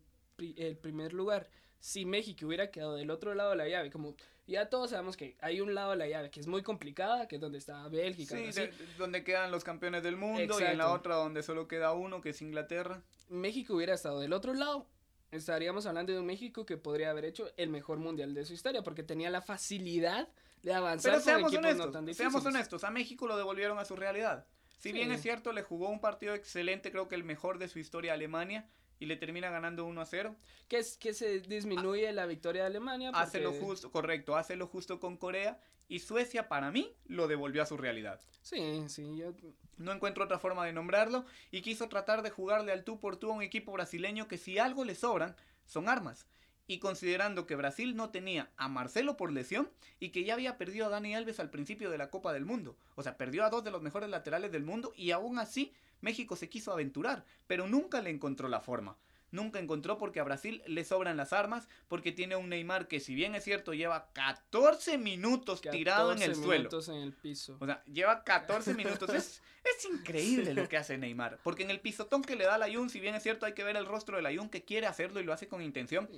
el 0.55 0.77
primer 0.77 1.13
lugar. 1.13 1.49
Si 1.79 2.05
México 2.05 2.47
hubiera 2.47 2.71
quedado 2.71 2.95
del 2.95 3.11
otro 3.11 3.35
lado 3.35 3.51
de 3.51 3.57
la 3.57 3.67
llave, 3.67 3.91
como 3.91 4.15
ya 4.49 4.69
todos 4.69 4.89
sabemos 4.89 5.15
que 5.15 5.37
hay 5.41 5.61
un 5.61 5.73
lado 5.75 5.91
de 5.91 5.97
la 5.97 6.07
llave 6.07 6.29
que 6.29 6.39
es 6.39 6.47
muy 6.47 6.63
complicada, 6.63 7.27
que 7.27 7.35
es 7.35 7.41
donde 7.41 7.59
está 7.59 7.87
Bélgica. 7.87 8.35
Sí, 8.51 8.61
donde 8.97 9.23
quedan 9.23 9.51
los 9.51 9.63
campeones 9.63 10.03
del 10.03 10.17
mundo 10.17 10.59
y 10.59 10.63
en 10.63 10.77
la 10.77 10.91
otra 10.91 11.15
donde 11.15 11.43
solo 11.43 11.67
queda 11.67 11.93
uno, 11.93 12.21
que 12.21 12.29
es 12.29 12.41
Inglaterra. 12.41 13.01
México 13.29 13.75
hubiera 13.75 13.93
estado 13.93 14.19
del 14.19 14.33
otro 14.33 14.53
lado, 14.53 14.87
estaríamos 15.31 15.85
hablando 15.85 16.11
de 16.11 16.19
un 16.19 16.25
México 16.25 16.65
que 16.65 16.77
podría 16.77 17.11
haber 17.11 17.25
hecho 17.25 17.51
el 17.57 17.69
mejor 17.69 17.99
mundial 17.99 18.33
de 18.33 18.45
su 18.45 18.53
historia, 18.53 18.81
porque 18.81 19.03
tenía 19.03 19.29
la 19.29 19.41
facilidad 19.41 20.27
de 20.63 20.73
avanzar 20.73 21.13
Pero 21.13 21.23
seamos 21.23 21.53
honestos, 21.53 22.17
Seamos 22.17 22.45
honestos, 22.45 22.83
a 22.83 22.91
México 22.91 23.27
lo 23.27 23.37
devolvieron 23.37 23.77
a 23.79 23.85
su 23.85 23.95
realidad. 23.95 24.45
Si 24.79 24.91
bien 24.93 25.11
es 25.11 25.21
cierto, 25.21 25.51
le 25.51 25.61
jugó 25.61 25.89
un 25.89 25.99
partido 25.99 26.33
excelente, 26.33 26.91
creo 26.91 27.07
que 27.07 27.15
el 27.15 27.23
mejor 27.23 27.59
de 27.59 27.67
su 27.67 27.79
historia 27.79 28.13
a 28.13 28.15
Alemania, 28.15 28.67
y 28.99 29.05
le 29.05 29.15
termina 29.15 29.49
ganando 29.49 29.85
1 29.85 30.01
a 30.01 30.05
0. 30.05 30.35
Que 30.67 30.77
es 30.77 30.97
que 30.97 31.13
se 31.13 31.39
disminuye 31.39 32.11
la 32.11 32.25
victoria 32.25 32.63
de 32.63 32.67
Alemania. 32.67 33.11
Hace 33.13 33.39
lo 33.39 33.53
justo, 33.53 33.91
correcto, 33.91 34.35
hace 34.35 34.55
lo 34.55 34.67
justo 34.67 34.99
con 34.99 35.17
Corea 35.17 35.59
y 35.87 35.99
Suecia 35.99 36.47
para 36.47 36.71
mí 36.71 36.93
lo 37.05 37.27
devolvió 37.27 37.63
a 37.63 37.65
su 37.65 37.77
realidad. 37.77 38.21
Sí, 38.41 38.83
sí, 38.87 39.17
yo 39.17 39.33
no 39.77 39.91
encuentro 39.91 40.23
otra 40.23 40.37
forma 40.37 40.65
de 40.65 40.73
nombrarlo 40.73 41.25
y 41.51 41.61
quiso 41.61 41.89
tratar 41.89 42.21
de 42.21 42.29
jugarle 42.29 42.71
al 42.71 42.83
tú 42.83 42.99
por 42.99 43.17
tú 43.17 43.31
a 43.31 43.35
un 43.35 43.41
equipo 43.41 43.71
brasileño 43.71 44.27
que 44.27 44.37
si 44.37 44.59
algo 44.59 44.85
le 44.85 44.95
sobran 44.95 45.35
son 45.65 45.89
armas. 45.89 46.27
Y 46.67 46.77
considerando 46.77 47.47
que 47.47 47.55
Brasil 47.55 47.95
no 47.95 48.11
tenía 48.11 48.51
a 48.55 48.67
Marcelo 48.67 49.17
por 49.17 49.31
lesión 49.31 49.71
y 49.99 50.09
que 50.09 50.23
ya 50.23 50.35
había 50.35 50.59
perdido 50.59 50.85
a 50.85 50.89
Dani 50.89 51.15
Alves 51.15 51.39
al 51.39 51.49
principio 51.49 51.89
de 51.89 51.97
la 51.97 52.11
Copa 52.11 52.31
del 52.31 52.45
Mundo. 52.45 52.77
O 52.93 53.01
sea, 53.01 53.17
perdió 53.17 53.43
a 53.43 53.49
dos 53.49 53.63
de 53.63 53.71
los 53.71 53.81
mejores 53.81 54.07
laterales 54.07 54.51
del 54.51 54.63
mundo 54.63 54.93
y 54.95 55.09
aún 55.09 55.39
así 55.39 55.73
México 56.01 56.35
se 56.35 56.49
quiso 56.49 56.71
aventurar, 56.71 57.25
pero 57.47 57.67
nunca 57.67 58.01
le 58.01 58.09
encontró 58.09 58.47
la 58.47 58.61
forma. 58.61 58.97
Nunca 59.31 59.59
encontró 59.59 59.97
porque 59.97 60.19
a 60.19 60.23
Brasil 60.23 60.63
le 60.65 60.83
sobran 60.83 61.17
las 61.17 61.33
armas, 61.33 61.67
porque 61.87 62.11
tiene 62.11 62.35
un 62.35 62.49
Neymar 62.49 62.87
que 62.87 62.99
si 62.99 63.13
bien 63.13 63.35
es 63.35 63.43
cierto 63.43 63.73
lleva 63.73 64.11
14 64.13 64.97
minutos 64.97 65.61
tirado 65.61 66.13
en 66.13 66.21
el 66.21 66.35
suelo. 66.35 66.69
en 66.87 66.95
el 66.95 67.13
piso. 67.13 67.57
O 67.59 67.65
sea, 67.65 67.83
lleva 67.85 68.23
14 68.23 68.73
minutos. 68.73 69.09
Es, 69.13 69.41
es 69.63 69.85
increíble 69.85 70.53
lo 70.53 70.67
que 70.67 70.77
hace 70.77 70.97
Neymar, 70.97 71.39
porque 71.43 71.63
en 71.63 71.69
el 71.69 71.79
pisotón 71.79 72.23
que 72.23 72.35
le 72.35 72.45
da 72.45 72.57
la 72.57 72.65
Ayun, 72.65 72.89
si 72.89 72.99
bien 72.99 73.15
es 73.15 73.23
cierto 73.23 73.45
hay 73.45 73.53
que 73.53 73.63
ver 73.63 73.75
el 73.75 73.85
rostro 73.85 74.15
de 74.15 74.23
la 74.23 74.29
Ayun 74.29 74.49
que 74.49 74.63
quiere 74.63 74.87
hacerlo 74.87 75.19
y 75.19 75.23
lo 75.23 75.33
hace 75.33 75.47
con 75.47 75.61
intención, 75.61 76.09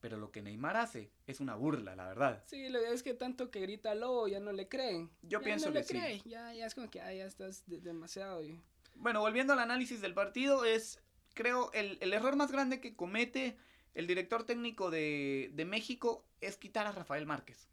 pero 0.00 0.16
lo 0.16 0.30
que 0.30 0.42
Neymar 0.42 0.76
hace 0.76 1.10
es 1.26 1.40
una 1.40 1.54
burla, 1.54 1.96
la 1.96 2.06
verdad. 2.06 2.42
Sí, 2.46 2.68
lo 2.68 2.78
es 2.78 3.02
que 3.02 3.14
tanto 3.14 3.50
que 3.50 3.60
grita 3.60 3.94
Lobo 3.94 4.28
ya 4.28 4.40
no 4.40 4.52
le 4.52 4.68
creen. 4.68 5.10
Yo 5.22 5.40
pienso 5.40 5.72
que 5.72 5.84
sí. 5.84 6.22
Ya, 6.24 6.52
ya 6.52 6.66
es 6.66 6.74
como 6.74 6.90
que 6.90 6.98
ya 6.98 7.24
estás 7.24 7.64
demasiado... 7.66 8.42
Y... 8.44 8.60
Bueno, 9.00 9.20
volviendo 9.20 9.52
al 9.52 9.60
análisis 9.60 10.00
del 10.00 10.12
partido, 10.12 10.64
es, 10.64 11.00
creo, 11.34 11.70
el, 11.72 12.12
error 12.12 12.34
más 12.34 12.50
grande 12.50 12.80
que 12.80 12.96
comete 12.96 13.56
el 13.94 14.08
director 14.08 14.42
técnico 14.42 14.90
de, 14.90 15.50
de 15.54 15.64
México 15.64 16.26
es 16.40 16.56
quitar 16.56 16.86
a 16.88 16.92
Rafael 16.92 17.24
Márquez. 17.24 17.68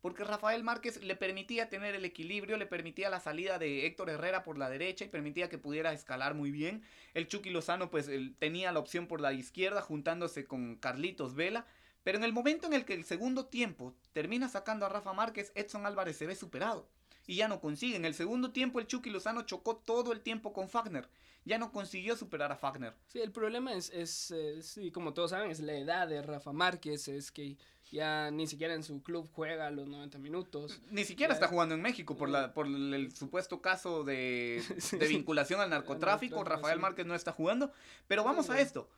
Porque 0.00 0.24
Rafael 0.24 0.64
Márquez 0.64 1.04
le 1.04 1.14
permitía 1.14 1.68
tener 1.68 1.94
el 1.94 2.04
equilibrio, 2.04 2.56
le 2.56 2.66
permitía 2.66 3.10
la 3.10 3.20
salida 3.20 3.60
de 3.60 3.86
Héctor 3.86 4.10
Herrera 4.10 4.42
por 4.42 4.58
la 4.58 4.68
derecha 4.68 5.04
y 5.04 5.08
permitía 5.08 5.48
que 5.48 5.58
pudiera 5.58 5.92
escalar 5.92 6.34
muy 6.34 6.50
bien. 6.50 6.82
El 7.14 7.28
Chucky 7.28 7.50
Lozano 7.50 7.88
pues 7.88 8.10
tenía 8.38 8.72
la 8.72 8.80
opción 8.80 9.06
por 9.06 9.20
la 9.20 9.32
izquierda 9.32 9.82
juntándose 9.82 10.46
con 10.46 10.76
Carlitos 10.76 11.36
Vela. 11.36 11.66
Pero 12.02 12.18
en 12.18 12.24
el 12.24 12.32
momento 12.32 12.66
en 12.66 12.72
el 12.72 12.84
que 12.84 12.94
el 12.94 13.04
segundo 13.04 13.46
tiempo 13.46 13.94
termina 14.12 14.48
sacando 14.48 14.86
a 14.86 14.88
Rafa 14.88 15.12
Márquez, 15.12 15.52
Edson 15.54 15.86
Álvarez 15.86 16.16
se 16.16 16.26
ve 16.26 16.34
superado 16.34 16.88
y 17.30 17.36
ya 17.36 17.46
no 17.46 17.60
consigue. 17.60 17.94
En 17.94 18.04
el 18.04 18.14
segundo 18.14 18.50
tiempo 18.50 18.80
el 18.80 18.88
Chucky 18.88 19.08
Lozano 19.08 19.42
chocó 19.42 19.76
todo 19.76 20.12
el 20.12 20.20
tiempo 20.20 20.52
con 20.52 20.68
Fagner. 20.68 21.08
Ya 21.44 21.58
no 21.58 21.70
consiguió 21.70 22.16
superar 22.16 22.50
a 22.50 22.56
Fagner. 22.56 22.92
Sí, 23.06 23.20
el 23.20 23.30
problema 23.30 23.72
es, 23.72 23.88
es, 23.90 24.32
eh, 24.32 24.60
sí, 24.62 24.90
como 24.90 25.14
todos 25.14 25.30
saben, 25.30 25.50
es 25.50 25.60
la 25.60 25.74
edad 25.74 26.08
de 26.08 26.20
Rafa 26.22 26.52
Márquez, 26.52 27.06
es 27.06 27.30
que 27.30 27.56
ya 27.92 28.30
ni 28.32 28.46
siquiera 28.48 28.74
en 28.74 28.82
su 28.82 29.00
club 29.02 29.28
juega 29.32 29.70
los 29.70 29.86
90 29.88 30.18
minutos. 30.18 30.80
Ni 30.90 31.04
siquiera 31.04 31.30
Ya- 31.32 31.34
está 31.34 31.46
jugando 31.46 31.76
en 31.76 31.82
México 31.82 32.16
por, 32.16 32.28
la, 32.28 32.52
por 32.52 32.66
el 32.66 33.12
supuesto 33.14 33.62
caso 33.62 34.02
de, 34.02 34.60
Sí. 34.78 34.98
de 34.98 35.06
vinculación 35.06 35.60
al 35.60 35.70
narcotráfico. 35.70 36.34
narcotráfico, 36.34 36.44
Rafael 36.44 36.78
sí. 36.78 36.82
Márquez 36.82 37.06
no 37.06 37.14
está 37.14 37.30
jugando. 37.32 37.72
Pero 38.08 38.24
vamos 38.24 38.46
Sí, 38.46 38.52
a 38.52 38.60
esto. 38.60 38.88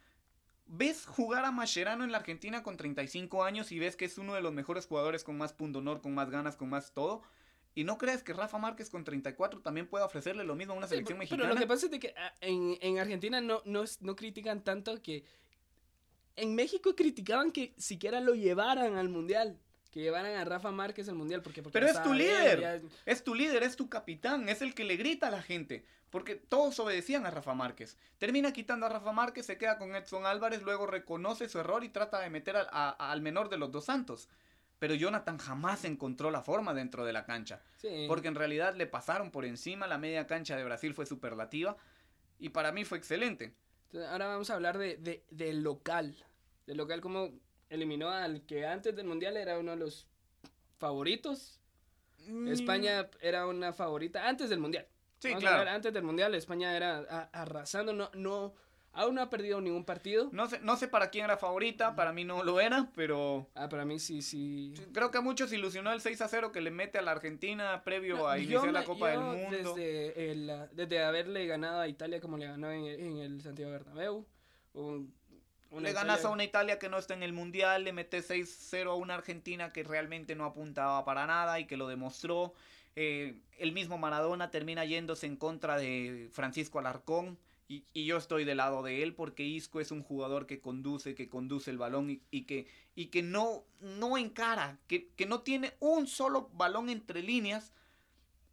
¿Ves 0.67 1.05
jugar 1.05 1.45
a 1.45 1.51
Mascherano 1.53 2.03
en 2.03 2.13
la 2.13 2.19
Argentina 2.19 2.63
con 2.63 2.79
35 2.79 3.45
años 3.45 3.73
y 3.73 3.79
ves 3.79 3.95
que 3.95 4.07
es 4.07 4.17
uno 4.17 4.33
de 4.35 4.41
los 4.41 4.55
mejores 4.55 4.87
jugadores 4.87 5.23
con 5.23 5.37
más 5.37 5.53
punto 5.53 5.81
honor, 5.81 6.01
con 6.01 6.15
más 6.15 6.31
ganas, 6.31 6.57
con 6.57 6.71
más 6.71 6.93
todo? 6.93 7.23
¿Y 7.75 7.85
no 7.85 7.97
crees 7.99 8.23
que 8.23 8.33
Rafa 8.35 8.59
Márquez 8.59 8.91
con 8.91 9.03
34 9.05 9.61
también 9.61 9.87
pueda 9.89 10.05
ofrecerle 10.05 10.45
lo 10.45 10.55
mismo 10.55 10.75
a 10.75 10.77
una 10.77 10.87
Sí, 10.87 10.91
selección 10.91 11.17
pero- 11.17 11.19
mexicana? 11.21 11.43
Pero 11.45 11.55
lo 11.55 11.61
que 11.61 11.67
pasa 11.67 11.87
es 11.87 11.93
de 11.93 11.99
que 12.01 12.15
ah, 12.17 12.33
en, 12.41 12.77
en 12.81 12.99
Argentina 12.99 13.41
no, 13.41 13.63
no, 13.65 13.85
no 14.01 14.17
critican 14.17 14.63
tanto 14.63 15.01
que... 15.03 15.25
En 16.37 16.55
México 16.55 16.95
criticaban 16.97 17.53
que 17.53 17.75
siquiera 17.77 18.21
lo 18.21 18.35
llevaran 18.35 18.97
al 18.97 19.09
Mundial. 19.09 19.59
Que 19.91 20.01
llevaran 20.01 20.35
a 20.37 20.45
Rafa 20.47 20.71
Márquez 20.71 21.09
al 21.11 21.15
Mundial. 21.15 21.43
Porque, 21.43 21.63
porque 21.63 21.73
Pero 21.79 21.87
es 21.91 22.03
tu 22.03 22.15
líder. 22.15 22.61
ya- 22.61 22.81
Es 23.05 23.23
tu 23.25 23.35
líder, 23.35 23.63
es 23.63 23.77
tu 23.77 23.91
capitán, 23.91 24.49
es 24.49 24.63
el 24.63 24.75
que 24.75 24.85
le 24.85 24.97
grita 24.97 25.29
a 25.29 25.31
la 25.31 25.43
gente. 25.43 25.85
Porque 26.09 26.35
todos 26.37 26.79
obedecían 26.79 27.27
a 27.27 27.31
Rafa 27.31 27.53
Márquez. 27.55 27.99
Termina 28.19 28.53
quitando 28.53 28.87
a 28.87 28.89
Rafa 28.89 29.13
Márquez, 29.13 29.45
se 29.47 29.59
queda 29.59 29.77
con 29.79 29.95
Edson 29.95 30.25
Álvarez, 30.27 30.63
luego 30.63 30.87
reconoce 30.87 31.49
su 31.51 31.59
error 31.59 31.85
y 31.85 31.91
trata 31.91 32.21
de 32.21 32.31
meter 32.31 32.57
al, 32.57 32.69
a- 32.71 33.11
al 33.11 33.21
menor 33.21 33.49
de 33.51 33.59
los 33.59 33.71
dos 33.71 33.85
santos. 33.87 34.29
Pero 34.83 34.97
Jonathan 34.97 35.39
jamás 35.39 35.85
encontró 35.85 36.33
la 36.33 36.43
forma 36.43 36.75
dentro 36.75 37.05
de 37.05 37.13
la 37.13 37.25
cancha. 37.25 37.63
sí. 37.77 38.07
Porque 38.09 38.27
en 38.27 38.35
realidad 38.35 38.75
le 38.75 38.89
pasaron 38.89 39.31
por 39.31 39.45
encima, 39.45 39.87
la 39.87 39.97
media 39.97 40.27
cancha 40.27 40.57
de 40.57 40.65
Brasil 40.65 40.93
fue 40.93 41.07
superlativa. 41.07 41.77
Y 42.41 42.49
para 42.49 42.73
mí 42.73 42.85
fue 42.85 42.99
excelente. 42.99 43.55
Entonces, 43.85 44.11
ahora 44.11 44.27
vamos 44.27 44.51
a 44.51 44.55
hablar 44.55 44.79
de, 44.79 44.97
de, 44.97 45.25
del 45.31 45.63
local. 45.63 46.17
Del 46.67 46.79
local 46.79 47.01
como 47.01 47.31
eliminó 47.71 48.11
al 48.11 48.43
que 48.45 48.67
antes 48.67 48.97
del 48.97 49.07
Mundial 49.07 49.37
era 49.37 49.57
uno 49.57 49.71
de 49.71 49.77
los 49.77 50.09
favoritos. 50.79 51.61
Mm, 52.27 52.49
España 52.49 53.09
era 53.21 53.47
una 53.47 53.73
favorita 53.73 54.29
antes 54.29 54.51
del 54.51 54.59
Mundial. 54.59 54.89
Sí, 55.21 55.29
Vamos 55.29 55.45
a 55.45 55.49
claro. 55.49 55.71
antes 55.71 55.93
del 55.93 56.03
Mundial 56.03 56.35
España 56.35 56.77
era 56.77 56.99
a- 57.09 57.31
arrasando. 57.33 57.93
No, 57.93 58.11
no, 58.15 58.53
aún 58.95 59.15
no 59.15 59.23
ha 59.23 59.31
perdido 59.31 59.61
ningún 59.61 59.85
partido. 59.85 60.29
No 60.33 60.49
sé, 60.49 60.61
no 60.61 60.77
sé 60.77 60.89
para 60.89 61.11
quién 61.11 61.25
era 61.25 61.37
favorita, 61.37 61.95
para 61.97 62.13
mí 62.13 62.25
no 62.25 62.43
lo 62.45 62.61
era, 62.61 62.91
pero 62.95 63.49
Ah, 63.55 63.69
para 63.69 63.85
mí 63.85 63.99
sí, 63.99 64.23
sí. 64.23 64.75
creo 64.93 65.11
que 65.11 65.19
a 65.19 65.23
muchos 65.23 65.53
ilusionó 65.53 65.93
el 65.93 66.01
6 66.01 66.21
a 66.21 66.29
0 66.29 66.53
que 66.53 66.61
le 66.61 66.71
mete 66.71 66.99
a 66.99 67.03
la 67.03 67.13
Argentina 67.13 67.83
previo 67.85 68.17
No, 68.19 68.29
a 68.29 68.39
iniciar 68.39 68.73
la 68.73 68.81
me- 68.81 68.87
Copa 68.87 69.09
del 69.11 69.21
Mundo. 69.21 69.75
Desde, 69.75 70.31
el, 70.33 70.53
desde 70.73 71.03
haberle 71.03 71.47
ganado 71.47 71.81
a 71.81 71.89
Italia 71.89 72.21
como 72.21 72.37
le 72.37 72.47
ganó 72.47 72.71
en, 72.71 72.85
en 72.87 73.17
el 73.19 73.41
Santiago 73.43 73.73
Bernabéu. 73.73 74.27
un- 74.75 75.13
Le 75.71 75.93
ganas 75.95 76.19
Italia- 76.21 76.29
a 76.29 76.33
una 76.33 76.45
Italia 76.45 76.79
que 76.79 76.89
no 76.91 76.99
está 76.99 77.15
en 77.15 77.23
el 77.23 77.33
Mundial, 77.33 77.85
le 77.85 77.95
metes 77.95 78.29
6-0 78.29 78.91
a 78.91 78.95
una 78.95 79.15
Argentina 79.15 79.71
que 79.73 79.83
realmente 79.85 80.35
no 80.35 80.45
apuntaba 80.45 81.03
para 81.07 81.27
nada 81.27 81.59
y 81.61 81.65
que 81.67 81.79
lo 81.79 81.89
demostró. 81.89 82.53
Eh, 82.95 83.41
el 83.59 83.73
mismo 83.73 83.97
Maradona 83.97 84.51
termina 84.51 84.85
yéndose 84.85 85.27
en 85.27 85.37
contra 85.37 85.79
de 85.79 86.29
Francisco 86.31 86.79
Alarcón 86.79 87.39
y, 87.73 87.85
y 87.95 88.05
yo 88.07 88.17
estoy 88.19 88.45
del 88.45 88.59
lado 88.59 88.83
de 88.83 89.03
él 89.03 89.15
porque 89.15 89.45
Isco 89.45 89.81
es 89.81 89.91
un 89.91 90.03
jugador 90.03 90.47
que 90.47 90.61
conduce, 90.61 91.15
que 91.15 91.29
conduce 91.29 91.71
el 91.71 91.79
balón 91.79 92.11
y, 92.11 92.21
y 92.31 92.43
que, 92.45 92.67
y 92.95 93.07
que 93.07 93.23
no, 93.23 93.65
no 93.81 94.19
encara, 94.19 94.79
que, 94.89 95.09
que 95.17 95.27
no 95.27 95.41
tiene 95.41 95.75
un 95.81 96.07
solo 96.07 96.51
balón 96.53 96.89
entre 96.91 97.23
líneas. 97.23 97.73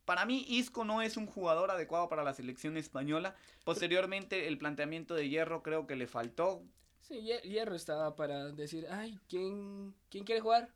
Para 0.06 0.26
mí 0.26 0.46
Isco 0.48 0.86
no 0.86 1.02
es 1.02 1.18
un 1.18 1.28
jugador 1.28 1.70
adecuado 1.70 2.10
para 2.10 2.24
la 2.24 2.34
selección 2.34 2.78
española. 2.78 3.36
Posteriormente 3.64 4.48
el 4.48 4.58
planteamiento 4.58 5.14
de 5.16 5.30
Hierro 5.30 5.62
creo 5.62 5.86
que 5.86 5.96
le 5.96 6.08
faltó. 6.08 6.64
Sí, 7.02 7.16
Hier- 7.22 7.42
Hierro 7.44 7.76
estaba 7.76 8.16
para 8.16 8.52
decir, 8.52 8.88
ay, 8.90 9.20
¿quién, 9.28 9.94
¿quién 10.10 10.24
quiere 10.24 10.42
jugar? 10.42 10.70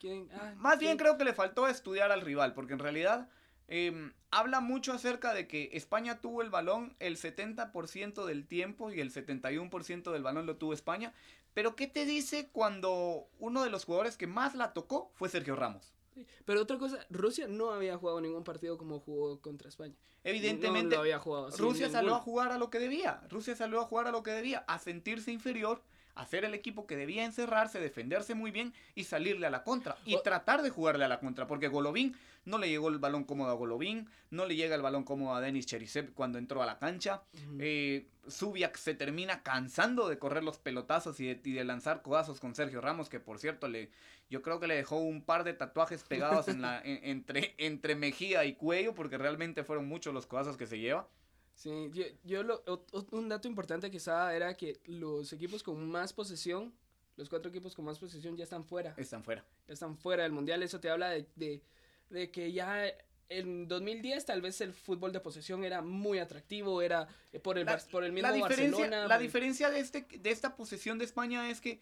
¿Quién? 0.00 0.28
Ah, 0.32 0.54
Más 0.56 0.78
bien 0.78 0.92
¿quién?". 0.92 0.98
creo 0.98 1.18
que 1.18 1.24
le 1.24 1.32
faltó 1.34 1.68
estudiar 1.68 2.10
al 2.12 2.20
rival, 2.22 2.54
porque 2.54 2.72
en 2.72 2.78
realidad 2.80 3.28
em, 3.74 4.12
habla 4.30 4.60
mucho 4.60 4.92
acerca 4.92 5.32
de 5.32 5.46
que 5.48 5.70
España 5.72 6.20
tuvo 6.20 6.42
el 6.42 6.50
balón 6.50 6.94
el 6.98 7.16
70% 7.16 8.26
del 8.26 8.46
tiempo 8.46 8.92
y 8.92 9.00
el 9.00 9.10
71% 9.10 10.12
del 10.12 10.22
balón 10.22 10.44
lo 10.44 10.56
tuvo 10.56 10.74
España. 10.74 11.14
Pero 11.54 11.74
¿qué 11.74 11.86
te 11.86 12.04
dice 12.04 12.50
cuando 12.52 13.28
uno 13.38 13.62
de 13.64 13.70
los 13.70 13.86
jugadores 13.86 14.18
que 14.18 14.26
más 14.26 14.54
la 14.54 14.74
tocó 14.74 15.10
fue 15.14 15.28
Sergio 15.30 15.56
Ramos? 15.56 15.94
Sí, 16.14 16.26
Pero 16.44 16.60
otra 16.60 16.76
cosa, 16.76 16.98
Rusia 17.08 17.46
no 17.48 17.70
había 17.70 17.96
jugado 17.96 18.20
ningún 18.20 18.44
partido 18.44 18.76
como 18.76 19.00
jugó 19.00 19.40
contra 19.40 19.70
España. 19.70 19.94
Evidentemente, 20.22 20.90
No 20.90 20.96
lo 20.96 21.00
había 21.00 21.18
jugado. 21.18 21.46
así, 21.46 21.56
Rusia 21.60 21.88
salió 21.88 22.14
a 22.14 22.20
jugar 22.20 22.52
a 22.52 22.58
lo 22.58 22.68
que 22.68 22.78
debía. 22.78 23.22
Rusia 23.30 23.56
salió 23.56 23.80
a 23.80 23.84
jugar 23.84 24.06
a 24.06 24.10
lo 24.12 24.22
que 24.22 24.32
debía, 24.32 24.64
a 24.68 24.78
sentirse 24.78 25.32
inferior, 25.32 25.82
a 26.14 26.26
ser 26.26 26.44
el 26.44 26.52
equipo 26.52 26.86
que 26.86 26.96
debía 26.96 27.24
encerrarse, 27.24 27.80
defenderse 27.80 28.34
muy 28.34 28.50
bien 28.50 28.74
y 28.94 29.04
salirle 29.04 29.46
a 29.46 29.50
la 29.50 29.64
contra. 29.64 29.96
Y 30.04 30.16
O- 30.16 30.20
tratar 30.20 30.60
de 30.60 30.68
jugarle 30.68 31.06
a 31.06 31.08
la 31.08 31.18
contra, 31.20 31.46
porque 31.46 31.68
Golovin 31.68 32.14
no 32.44 32.58
le 32.58 32.68
llegó 32.68 32.88
el 32.88 32.98
balón 32.98 33.24
cómodo 33.24 33.50
a 33.50 33.54
Golovin, 33.54 34.08
no 34.30 34.46
le 34.46 34.56
llega 34.56 34.74
el 34.74 34.82
balón 34.82 35.04
cómodo 35.04 35.34
a 35.34 35.40
Denis 35.40 35.66
Cherisev 35.66 36.12
cuando 36.14 36.38
entró 36.38 36.62
a 36.62 36.66
la 36.66 36.78
cancha. 36.78 37.22
Ujú. 37.34 37.56
Eh, 37.60 38.08
Zubiak 38.30 38.76
se 38.76 38.94
termina 38.94 39.42
cansando 39.42 40.08
de 40.08 40.18
correr 40.18 40.42
los 40.44 40.58
pelotazos 40.58 41.18
y 41.20 41.26
de, 41.26 41.40
y 41.44 41.52
de 41.52 41.64
lanzar 41.64 42.02
codazos 42.02 42.40
con 42.40 42.54
Sergio 42.54 42.80
Ramos, 42.80 43.08
que 43.08 43.20
por 43.20 43.38
cierto 43.38 43.68
le, 43.68 43.90
yo 44.30 44.42
creo 44.42 44.60
que 44.60 44.66
le 44.66 44.76
dejó 44.76 44.96
un 44.98 45.22
par 45.24 45.44
de 45.44 45.52
tatuajes 45.54 46.02
pegados 46.04 46.48
en 46.48 46.62
la, 46.62 46.80
en- 46.84 47.00
entre, 47.04 47.54
entre 47.58 47.94
mejilla 47.96 48.44
y 48.44 48.54
cuello, 48.54 48.94
porque 48.94 49.18
realmente 49.18 49.64
fueron 49.64 49.86
muchos 49.88 50.14
los 50.14 50.26
codazos 50.26 50.56
que 50.56 50.66
se 50.66 50.78
lleva. 50.78 51.08
Sí, 51.54 51.90
yo, 51.92 52.04
yo 52.24 52.42
lo, 52.42 52.62
un 53.10 53.28
dato 53.28 53.46
importante 53.46 53.90
que 53.90 53.98
estaba 53.98 54.34
era 54.34 54.56
que 54.56 54.80
los 54.86 55.32
equipos 55.32 55.62
con 55.62 55.86
más 55.90 56.12
posesión, 56.12 56.72
los 57.16 57.28
cuatro 57.28 57.50
equipos 57.50 57.74
con 57.74 57.84
más 57.84 57.98
posesión 57.98 58.36
ya 58.36 58.44
están 58.44 58.64
fuera, 58.64 58.94
Están 58.96 59.22
fuera. 59.22 59.44
ya 59.68 59.74
están 59.74 59.98
fuera 59.98 60.22
del 60.22 60.32
mundial. 60.32 60.62
Eso 60.62 60.80
te 60.80 60.88
habla 60.88 61.10
de, 61.10 61.26
de, 61.36 61.62
de 62.12 62.30
que 62.30 62.52
ya 62.52 62.84
en 63.28 63.66
2010 63.66 64.26
tal 64.26 64.42
vez 64.42 64.60
el 64.60 64.74
fútbol 64.74 65.12
de 65.12 65.20
posesión 65.20 65.64
era 65.64 65.80
muy 65.82 66.18
atractivo, 66.18 66.82
era 66.82 67.08
eh, 67.32 67.40
por 67.40 67.58
el, 67.58 67.64
La- 67.66 67.78
por 67.90 68.04
el 68.04 68.12
mismo 68.12 68.28
la 68.28 68.34
diferencia, 68.34 68.78
Barcelona. 68.80 69.08
la 69.08 69.14
por- 69.16 69.22
diferencia 69.22 69.70
de, 69.70 69.80
este, 69.80 70.02
de 70.18 70.30
esta 70.30 70.54
posesión 70.54 70.98
de 70.98 71.04
España 71.06 71.48
es 71.50 71.60
que 71.60 71.80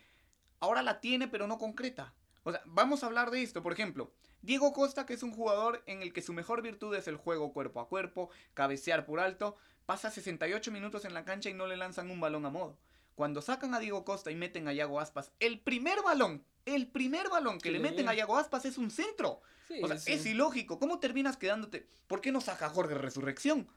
ahora 0.60 0.82
la 0.82 1.00
tiene 1.00 1.26
pero 1.28 1.46
no 1.46 1.58
concreta. 1.58 2.14
O 2.44 2.52
sea, 2.52 2.62
vamos 2.66 3.02
a 3.02 3.06
hablar 3.06 3.30
de 3.30 3.42
esto. 3.42 3.62
Por 3.62 3.72
ejemplo, 3.72 4.12
Diego 4.42 4.72
Costa, 4.72 5.04
que 5.04 5.12
es 5.14 5.22
un 5.22 5.32
jugador 5.32 5.82
en 5.86 6.00
el 6.02 6.12
que 6.12 6.22
su 6.22 6.32
mejor 6.32 6.62
virtud 6.62 6.94
es 6.94 7.06
el 7.08 7.16
juego 7.16 7.52
cuerpo 7.52 7.80
a 7.80 7.88
cuerpo, 7.88 8.30
cabecear 8.54 9.04
por 9.04 9.20
alto, 9.20 9.56
pasa 9.84 10.10
68 10.10 10.70
minutos 10.70 11.04
en 11.04 11.12
la 11.14 11.24
cancha 11.24 11.50
y 11.50 11.54
no 11.54 11.66
le 11.66 11.76
lanzan 11.76 12.10
un 12.10 12.20
balón 12.20 12.46
a 12.46 12.50
modo. 12.50 12.78
Cuando 13.16 13.42
sacan 13.42 13.74
a 13.74 13.80
Diego 13.80 14.04
Costa 14.04 14.30
y 14.30 14.36
meten 14.36 14.68
a 14.68 14.72
Yago 14.72 15.00
Aspas, 15.00 15.32
el 15.40 15.60
primer 15.60 16.00
balón, 16.02 16.44
el 16.70 16.86
primer 16.88 17.28
balón 17.28 17.58
que 17.58 17.68
Sí, 17.68 17.72
le 17.74 17.80
meten 17.80 18.08
a 18.08 18.14
Yago 18.14 18.36
Aspas 18.36 18.64
es 18.64 18.78
un 18.78 18.90
centro. 18.90 19.40
Sí, 19.68 19.80
O 19.82 19.86
sea, 19.88 19.98
sí. 19.98 20.12
es 20.12 20.26
ilógico. 20.26 20.78
¿Cómo 20.78 20.98
terminas 20.98 21.36
quedándote? 21.36 21.86
¿Por 22.06 22.20
qué 22.20 22.32
no 22.32 22.40
saca 22.40 22.68
Jorge 22.70 22.94
Resurrección? 22.94 23.68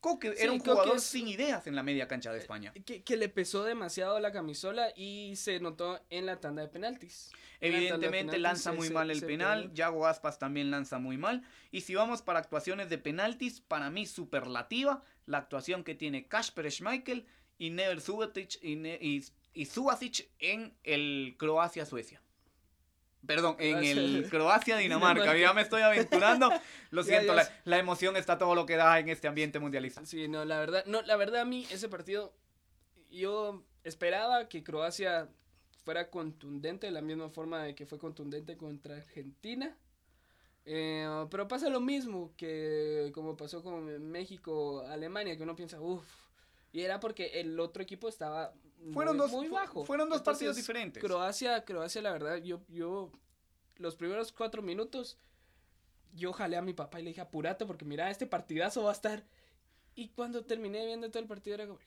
Coque 0.00 0.34
era 0.38 0.52
un 0.52 0.58
jugador 0.60 0.96
es- 0.98 1.02
sin 1.04 1.26
ideas 1.26 1.66
en 1.66 1.74
la 1.74 1.82
media 1.82 2.06
cancha 2.06 2.32
de 2.32 2.38
España. 2.38 2.72
que, 2.84 3.02
que 3.02 3.16
le 3.16 3.28
pesó 3.28 3.64
demasiado 3.64 4.20
la 4.20 4.30
camisola 4.30 4.88
y 4.94 5.34
se 5.36 5.58
notó 5.58 6.00
en 6.10 6.26
la 6.26 6.38
tanda 6.40 6.62
de 6.62 6.68
penaltis. 6.68 7.30
Evidentemente 7.60 8.32
penaltis 8.36 8.40
lanza 8.40 8.72
muy 8.72 8.88
se- 8.88 8.94
mal 8.94 9.10
el 9.10 9.24
penal. 9.24 9.72
Yago 9.72 10.06
Aspas 10.06 10.38
también 10.38 10.70
lanza 10.70 10.98
muy 10.98 11.16
mal. 11.16 11.42
Y 11.72 11.80
si 11.80 11.94
vamos 11.94 12.22
para 12.22 12.38
actuaciones 12.38 12.88
de 12.90 12.98
penaltis, 12.98 13.60
para 13.60 13.90
mí 13.90 14.06
superlativa 14.06 15.02
la 15.24 15.38
actuación 15.38 15.82
que 15.82 15.94
tiene 15.94 16.26
Kasper 16.28 16.70
Schmeichel 16.70 17.26
y 17.58 17.70
Never 17.70 18.00
Subotic 18.00 18.62
y, 18.62 18.76
Ne- 18.76 18.98
y, 19.00 19.24
y 19.54 19.64
Subasic 19.64 20.28
en 20.38 20.76
el 20.84 21.34
Croacia-Suecia. 21.38 22.20
Perdón, 23.26 23.56
en 23.58 23.84
el 23.84 24.28
Croacia-Dinamarca. 24.30 25.22
Dinamarca. 25.22 25.38
Ya 25.38 25.52
me 25.52 25.62
estoy 25.62 25.82
aventurando. 25.82 26.50
Lo 26.90 27.02
siento, 27.04 27.34
la, 27.34 27.78
emoción 27.78 28.16
está 28.16 28.38
todo 28.38 28.54
lo 28.54 28.66
que 28.66 28.76
da 28.76 28.98
en 28.98 29.08
este 29.08 29.28
ambiente 29.28 29.58
mundialista. 29.58 30.04
Sí, 30.06 30.28
no, 30.28 30.44
la 30.44 30.58
verdad, 30.58 30.84
no, 30.86 31.02
la 31.02 31.16
verdad 31.16 31.42
a 31.42 31.44
mí 31.44 31.66
ese 31.70 31.88
partido 31.88 32.32
yo 33.10 33.64
esperaba 33.84 34.48
que 34.48 34.62
Croacia 34.62 35.28
fuera 35.84 36.10
contundente 36.10 36.86
de 36.86 36.92
la 36.92 37.00
misma 37.00 37.30
forma 37.30 37.62
de 37.62 37.74
que 37.74 37.86
fue 37.86 37.98
contundente 37.98 38.56
contra 38.56 38.96
Argentina. 38.96 39.76
Eh, 40.64 41.26
pero 41.30 41.46
pasa 41.46 41.68
lo 41.68 41.80
mismo 41.80 42.32
que 42.36 43.12
como 43.14 43.36
pasó 43.36 43.62
con 43.62 44.10
México, 44.10 44.80
Alemania, 44.88 45.36
que 45.36 45.44
uno 45.44 45.54
piensa, 45.54 45.80
uff, 45.80 46.04
y 46.76 46.82
era 46.82 47.00
porque 47.00 47.40
el 47.40 47.58
otro 47.58 47.82
equipo 47.82 48.06
estaba 48.06 48.52
Fueron 48.92 49.16
muy, 49.16 49.22
dos, 49.24 49.32
muy 49.32 49.48
bajo. 49.48 49.82
fueron 49.86 50.10
dos 50.10 50.18
Entonces, 50.18 50.40
partidos 50.40 50.56
diferentes. 50.56 51.02
Croacia, 51.02 51.64
Croacia, 51.64 52.02
la 52.02 52.12
verdad, 52.12 52.36
yo, 52.36 52.60
yo, 52.68 53.10
los 53.76 53.96
primeros 53.96 54.30
cuatro 54.30 54.60
minutos, 54.60 55.18
yo 56.12 56.34
jalé 56.34 56.58
a 56.58 56.60
mi 56.60 56.74
papá 56.74 57.00
y 57.00 57.04
le 57.04 57.10
dije, 57.10 57.22
apurate 57.22 57.64
porque 57.64 57.86
mira, 57.86 58.10
este 58.10 58.26
partidazo 58.26 58.82
va 58.82 58.90
a 58.90 58.92
estar. 58.92 59.24
Y 59.94 60.10
cuando 60.10 60.44
terminé 60.44 60.84
viendo 60.84 61.08
todo 61.10 61.22
el 61.22 61.28
partido 61.28 61.54
era 61.54 61.66
como... 61.66 61.78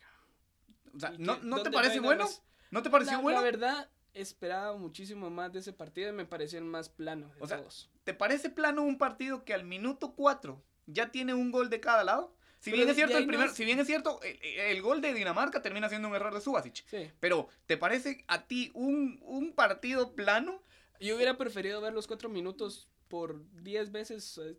O 0.96 1.00
sea, 1.00 1.13
¿y 1.13 1.19
¿no, 1.19 1.36
no 1.36 1.58
te 1.58 1.65
¿Dónde 1.65 1.69
parece 1.69 2.00
bueno? 2.00 2.24
más? 2.24 2.41
¿No 2.72 2.81
te 2.81 2.89
pareció 2.89 3.17
la, 3.17 3.22
bueno? 3.22 3.38
la 3.38 3.43
verdad, 3.43 3.89
esperaba 4.15 4.75
muchísimo 4.75 5.29
más 5.29 5.53
de 5.53 5.60
ese 5.60 5.72
partido 5.72 6.10
y 6.10 6.13
me 6.13 6.25
pareció 6.25 6.58
el 6.58 6.65
más 6.65 6.89
plano 6.89 7.31
de 7.36 7.41
O 7.41 7.46
sea. 7.46 7.63
¿te 8.03 8.15
parece 8.15 8.50
plano 8.50 8.81
un 8.81 8.98
partido 8.98 9.46
que 9.46 9.53
al 9.53 9.65
minuto 9.65 10.15
4 10.15 10.60
ya 10.88 11.12
tiene 11.12 11.36
un 11.36 11.51
gol 11.51 11.69
de 11.69 11.79
cada 11.79 12.03
lado? 12.03 12.36
Si 12.60 12.72
bien 12.72 12.89
es 12.89 12.96
cierto, 12.96 13.18
el 13.18 13.25
primer, 13.25 13.50
si 13.50 13.63
bien 13.66 13.80
es 13.80 13.88
cierto, 13.88 14.20
el, 14.22 14.82
gol 14.82 15.01
de 15.01 15.13
Dinamarca 15.13 15.62
termina 15.62 15.88
siendo 15.88 16.10
un 16.10 16.16
error 16.16 16.34
de 16.34 16.42
Subasic. 16.42 16.86
Sí. 16.86 17.10
Pero, 17.20 17.48
¿te 17.66 17.78
parece 17.78 18.25
a 18.28 18.44
ti 18.44 18.72
un, 18.74 19.20
un 19.24 19.54
partido 19.54 20.13
plano? 20.13 20.62
Yo 21.00 21.16
hubiera 21.16 21.38
preferido 21.38 21.80
ver 21.80 21.94
los 21.94 22.08
cuatro 22.08 22.28
minutos 22.28 22.89
por 23.10 23.42
10 23.63 23.92
veces 23.92 24.39
eh, 24.42 24.56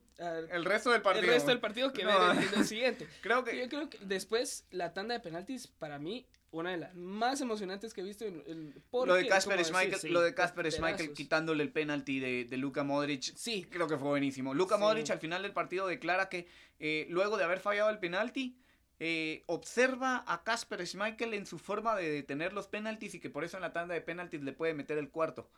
el 0.50 0.64
resto 0.64 0.90
del 0.90 1.02
partido. 1.02 1.24
El 1.24 1.30
resto 1.30 1.50
del 1.50 1.60
partido 1.60 1.92
que 1.92 2.04
ver 2.06 2.14
el, 2.56 2.64
siguiente. 2.66 3.08
creo 3.22 3.44
que... 3.44 3.56
Yo 3.56 3.68
creo 3.68 3.88
que 3.88 3.98
después 3.98 4.66
la 4.70 4.92
tanda 4.92 5.14
de 5.14 5.20
penaltis 5.20 5.66
para 5.66 5.98
mí 5.98 6.26
una 6.52 6.70
de 6.70 6.78
las 6.78 6.94
más 6.94 7.40
emocionantes 7.40 7.94
que 7.94 8.00
he 8.00 8.04
visto 8.04 8.24
en, 8.24 8.74
lo 8.92 9.14
de 9.14 9.26
Casper 9.28 9.64
Schmeichel, 9.64 10.12
lo 10.12 10.20
de 10.20 10.34
Casper 10.34 10.70
Schmeichel 10.70 11.12
quitándole 11.12 11.62
el 11.62 11.70
penalti 11.70 12.18
de, 12.18 12.44
de 12.44 12.56
Luka 12.56 12.82
Modric. 12.82 13.22
Sí. 13.36 13.66
Creo 13.70 13.86
que 13.86 13.96
fue 13.96 14.08
buenísimo. 14.08 14.52
Luka 14.54 14.76
Modric 14.76 15.10
al 15.10 15.20
final 15.20 15.42
del 15.42 15.52
partido 15.52 15.86
declara 15.86 16.28
que 16.28 16.48
eh, 16.78 17.06
luego 17.08 17.36
de 17.36 17.44
haber 17.44 17.60
fallado 17.60 17.90
el 17.90 17.98
penalti 17.98 18.58
eh, 18.98 19.44
observa 19.46 20.24
a 20.26 20.42
Casper 20.42 20.86
Schmeichel 20.86 21.34
en 21.34 21.46
su 21.46 21.58
forma 21.58 21.94
de 21.96 22.10
detener 22.10 22.52
los 22.52 22.66
penaltis 22.66 23.14
y 23.14 23.20
que 23.20 23.30
por 23.30 23.44
eso 23.44 23.56
en 23.56 23.62
la 23.62 23.72
tanda 23.72 23.94
de 23.94 24.00
penaltis 24.00 24.42
le 24.42 24.52
puede 24.52 24.74
meter 24.74 24.98
el 24.98 25.10
cuarto. 25.10 25.50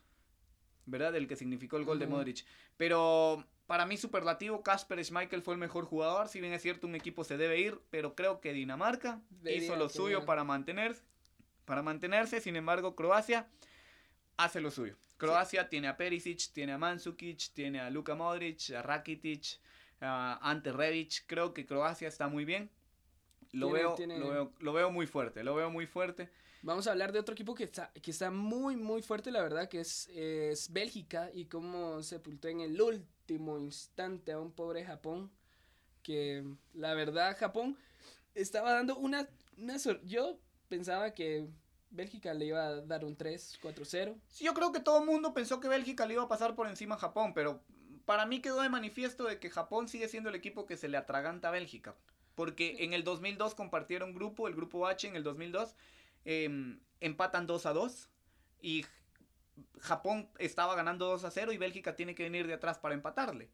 ¿verdad? 0.84 1.14
El 1.14 1.26
que 1.28 1.36
significó 1.36 1.76
el 1.76 1.84
gol 1.84 1.98
de 1.98 2.06
Modric. 2.06 2.44
Pero 2.76 3.46
para 3.72 3.86
mí 3.86 3.96
superlativo, 3.96 4.62
Kasper 4.62 5.02
Schmeichel 5.02 5.40
fue 5.40 5.54
el 5.54 5.58
mejor 5.58 5.86
jugador. 5.86 6.28
Si 6.28 6.42
bien 6.42 6.52
es 6.52 6.60
cierto, 6.60 6.86
un 6.86 6.94
equipo 6.94 7.24
se 7.24 7.38
debe 7.38 7.58
ir, 7.58 7.80
pero 7.88 8.14
creo 8.14 8.38
que 8.38 8.52
Dinamarca 8.52 9.22
hizo 9.46 9.76
lo 9.76 9.88
suyo 9.88 10.26
para 10.26 10.44
mantenerse. 10.44 11.02
Para 11.64 11.80
mantenerse, 11.80 12.42
sin 12.42 12.56
embargo, 12.56 12.94
Croacia 12.94 13.48
hace 14.36 14.60
lo 14.60 14.70
suyo. 14.70 14.98
Croacia 15.16 15.70
tiene 15.70 15.88
a 15.88 15.96
Perisic, 15.96 16.52
tiene 16.52 16.72
a 16.72 16.76
Mandzukic, 16.76 17.54
tiene 17.54 17.80
a 17.80 17.88
Luka 17.88 18.14
Modric, 18.14 18.72
a 18.72 18.82
Rakitic, 18.82 19.58
a 20.02 20.38
Ante 20.42 20.70
Rebic. 20.70 21.24
Creo 21.26 21.54
que 21.54 21.64
Croacia 21.64 22.08
está 22.08 22.28
muy 22.28 22.44
bien. 22.44 22.68
Lo, 23.52 23.70
veo, 23.70 23.96
Lo, 23.98 24.28
veo, 24.28 24.52
lo 24.58 24.72
veo 24.74 24.90
muy 24.90 25.06
fuerte, 25.06 25.42
lo 25.42 25.54
veo 25.54 25.70
muy 25.70 25.86
fuerte. 25.86 26.28
Vamos 26.60 26.86
a 26.86 26.90
hablar 26.90 27.10
de 27.10 27.18
otro 27.18 27.32
equipo 27.32 27.54
que 27.54 27.64
está, 27.64 27.90
que 27.90 28.10
está 28.10 28.30
muy, 28.30 28.76
muy 28.76 29.00
fuerte, 29.00 29.30
la 29.30 29.42
verdad, 29.42 29.66
que 29.66 29.80
es, 29.80 30.08
es 30.14 30.70
Bélgica 30.70 31.30
y 31.32 31.46
cómo 31.46 32.02
sepultó 32.02 32.48
en 32.48 32.60
el 32.60 32.78
último 32.78 33.06
instante 33.58 34.32
a 34.32 34.40
un 34.40 34.52
pobre 34.52 34.84
Japón. 34.84 35.30
Que 36.02 36.44
la 36.74 36.94
verdad, 36.94 37.36
Japón 37.38 37.76
estaba 38.34 38.72
dando 38.72 38.96
una. 38.96 39.28
una 39.56 39.76
yo 40.04 40.38
pensaba 40.68 41.14
que 41.14 41.46
Bélgica 41.90 42.34
le 42.34 42.46
iba 42.46 42.66
a 42.66 42.80
dar 42.80 43.04
un 43.04 43.16
3-4-0. 43.16 44.16
Sí, 44.28 44.44
yo 44.44 44.54
creo 44.54 44.72
que 44.72 44.80
todo 44.80 45.00
el 45.00 45.06
mundo 45.06 45.34
pensó 45.34 45.60
que 45.60 45.68
Bélgica 45.68 46.06
le 46.06 46.14
iba 46.14 46.22
a 46.24 46.28
pasar 46.28 46.54
por 46.54 46.66
encima 46.66 46.96
a 46.96 46.98
Japón, 46.98 47.34
pero 47.34 47.62
para 48.04 48.26
mí 48.26 48.40
quedó 48.40 48.60
de 48.62 48.68
manifiesto 48.68 49.24
de 49.24 49.38
que 49.38 49.50
Japón 49.50 49.88
sigue 49.88 50.08
siendo 50.08 50.28
el 50.30 50.34
equipo 50.34 50.66
que 50.66 50.76
se 50.76 50.88
le 50.88 50.96
atraganta 50.96 51.48
a 51.48 51.52
Bélgica. 51.52 51.94
Porque 52.34 52.76
en 52.80 52.94
el 52.94 53.04
2002 53.04 53.54
compartieron 53.54 54.14
grupo, 54.14 54.48
el 54.48 54.54
grupo 54.54 54.86
H 54.86 55.06
en 55.06 55.16
el 55.16 55.22
2002, 55.22 55.76
Em, 56.24 56.78
empatan 57.00 57.46
2 57.46 57.66
a 57.66 57.72
2 57.72 58.08
y 58.60 58.86
Japón 59.78 60.28
estaba 60.38 60.74
ganando 60.74 61.06
2 61.06 61.24
a 61.24 61.30
0 61.30 61.52
y 61.52 61.58
Bélgica 61.58 61.96
tiene 61.96 62.14
que 62.14 62.24
venir 62.24 62.46
de 62.46 62.54
atrás 62.54 62.78
para 62.78 62.94
empatarle. 62.94 63.50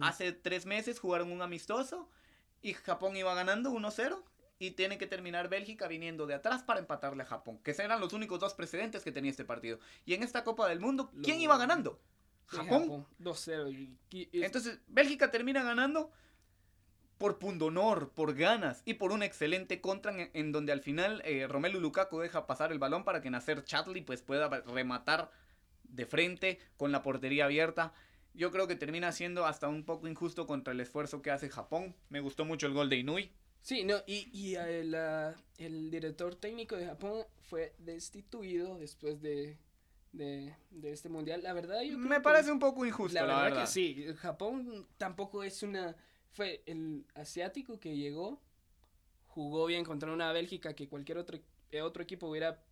Hace 0.00 0.32
tres 0.32 0.64
meses 0.64 1.00
jugaron 1.00 1.32
un 1.32 1.42
amistoso 1.42 2.08
y 2.60 2.72
Japón 2.74 3.16
iba 3.16 3.34
ganando 3.34 3.70
1 3.72 3.88
a 3.88 3.90
0 3.90 4.24
y 4.60 4.70
tiene 4.72 4.96
que 4.96 5.08
terminar 5.08 5.48
Bélgica 5.48 5.88
viniendo 5.88 6.24
de 6.26 6.34
atrás 6.34 6.62
para 6.62 6.78
empatarle 6.78 7.24
a 7.24 7.26
Japón, 7.26 7.58
que 7.64 7.72
eran 7.72 8.00
los 8.00 8.12
únicos 8.12 8.38
dos 8.38 8.54
precedentes 8.54 9.02
que 9.02 9.10
tenía 9.10 9.32
este 9.32 9.44
partido. 9.44 9.80
Y 10.04 10.14
en 10.14 10.22
esta 10.22 10.44
Copa 10.44 10.68
del 10.68 10.78
Mundo, 10.78 11.10
¿quién 11.24 11.40
iba 11.40 11.58
ganando? 11.58 12.00
Japón. 12.46 13.06
2-0. 13.18 13.98
Entonces, 14.32 14.78
Bélgica 14.86 15.32
termina 15.32 15.64
ganando 15.64 16.12
por 17.22 17.38
pundonor, 17.38 18.10
por 18.10 18.34
ganas 18.34 18.82
y 18.84 18.94
por 18.94 19.12
un 19.12 19.22
excelente 19.22 19.80
contra 19.80 20.12
en, 20.32 20.50
donde 20.50 20.72
al 20.72 20.80
final 20.80 21.22
eh, 21.24 21.46
Romelu 21.46 21.78
Lukaku 21.78 22.18
deja 22.18 22.48
pasar 22.48 22.72
el 22.72 22.80
balón 22.80 23.04
para 23.04 23.22
que 23.22 23.30
Nacer 23.30 23.62
Chatley 23.62 24.02
pues 24.02 24.22
pueda 24.22 24.48
rematar 24.48 25.30
de 25.84 26.04
frente 26.04 26.58
con 26.76 26.90
la 26.90 27.04
portería 27.04 27.44
abierta. 27.44 27.94
Yo 28.34 28.50
creo 28.50 28.66
que 28.66 28.74
termina 28.74 29.12
siendo 29.12 29.46
hasta 29.46 29.68
un 29.68 29.84
poco 29.84 30.08
injusto 30.08 30.48
contra 30.48 30.72
el 30.72 30.80
esfuerzo 30.80 31.22
que 31.22 31.30
hace 31.30 31.48
Japón. 31.48 31.94
Me 32.08 32.18
gustó 32.18 32.44
mucho 32.44 32.66
el 32.66 32.72
gol 32.72 32.90
de 32.90 32.96
Inui. 32.96 33.30
Sí, 33.60 33.84
no, 33.84 33.98
y, 34.04 34.28
y 34.36 34.56
el, 34.56 34.92
el 35.58 35.92
director 35.92 36.34
técnico 36.34 36.74
de 36.74 36.86
Japón 36.86 37.24
fue 37.42 37.72
destituido 37.78 38.80
después 38.80 39.22
de, 39.22 39.58
de, 40.10 40.56
este 40.82 41.08
mundial. 41.08 41.44
La 41.44 41.52
verdad, 41.52 41.82
yo 41.82 41.96
Me 41.96 42.20
parece 42.20 42.50
un 42.50 42.58
poco 42.58 42.84
injusto. 42.84 43.14
La, 43.14 43.44
verdad, 43.44 43.60
que 43.60 43.66
sí. 43.68 44.06
Japón 44.18 44.88
tampoco 44.98 45.44
es 45.44 45.62
una 45.62 45.94
fue 46.32 46.62
el 46.66 47.04
asiático 47.14 47.78
que 47.78 47.96
llegó, 47.96 48.40
jugó 49.28 49.66
bien 49.66 49.84
contra 49.84 50.12
una 50.12 50.32
Bélgica 50.32 50.74
que 50.74 50.88
cualquier 50.88 51.18
otro, 51.18 51.38
eh, 51.70 51.82
otro 51.82 52.02
equipo 52.02 52.28
hubiera, 52.28 52.62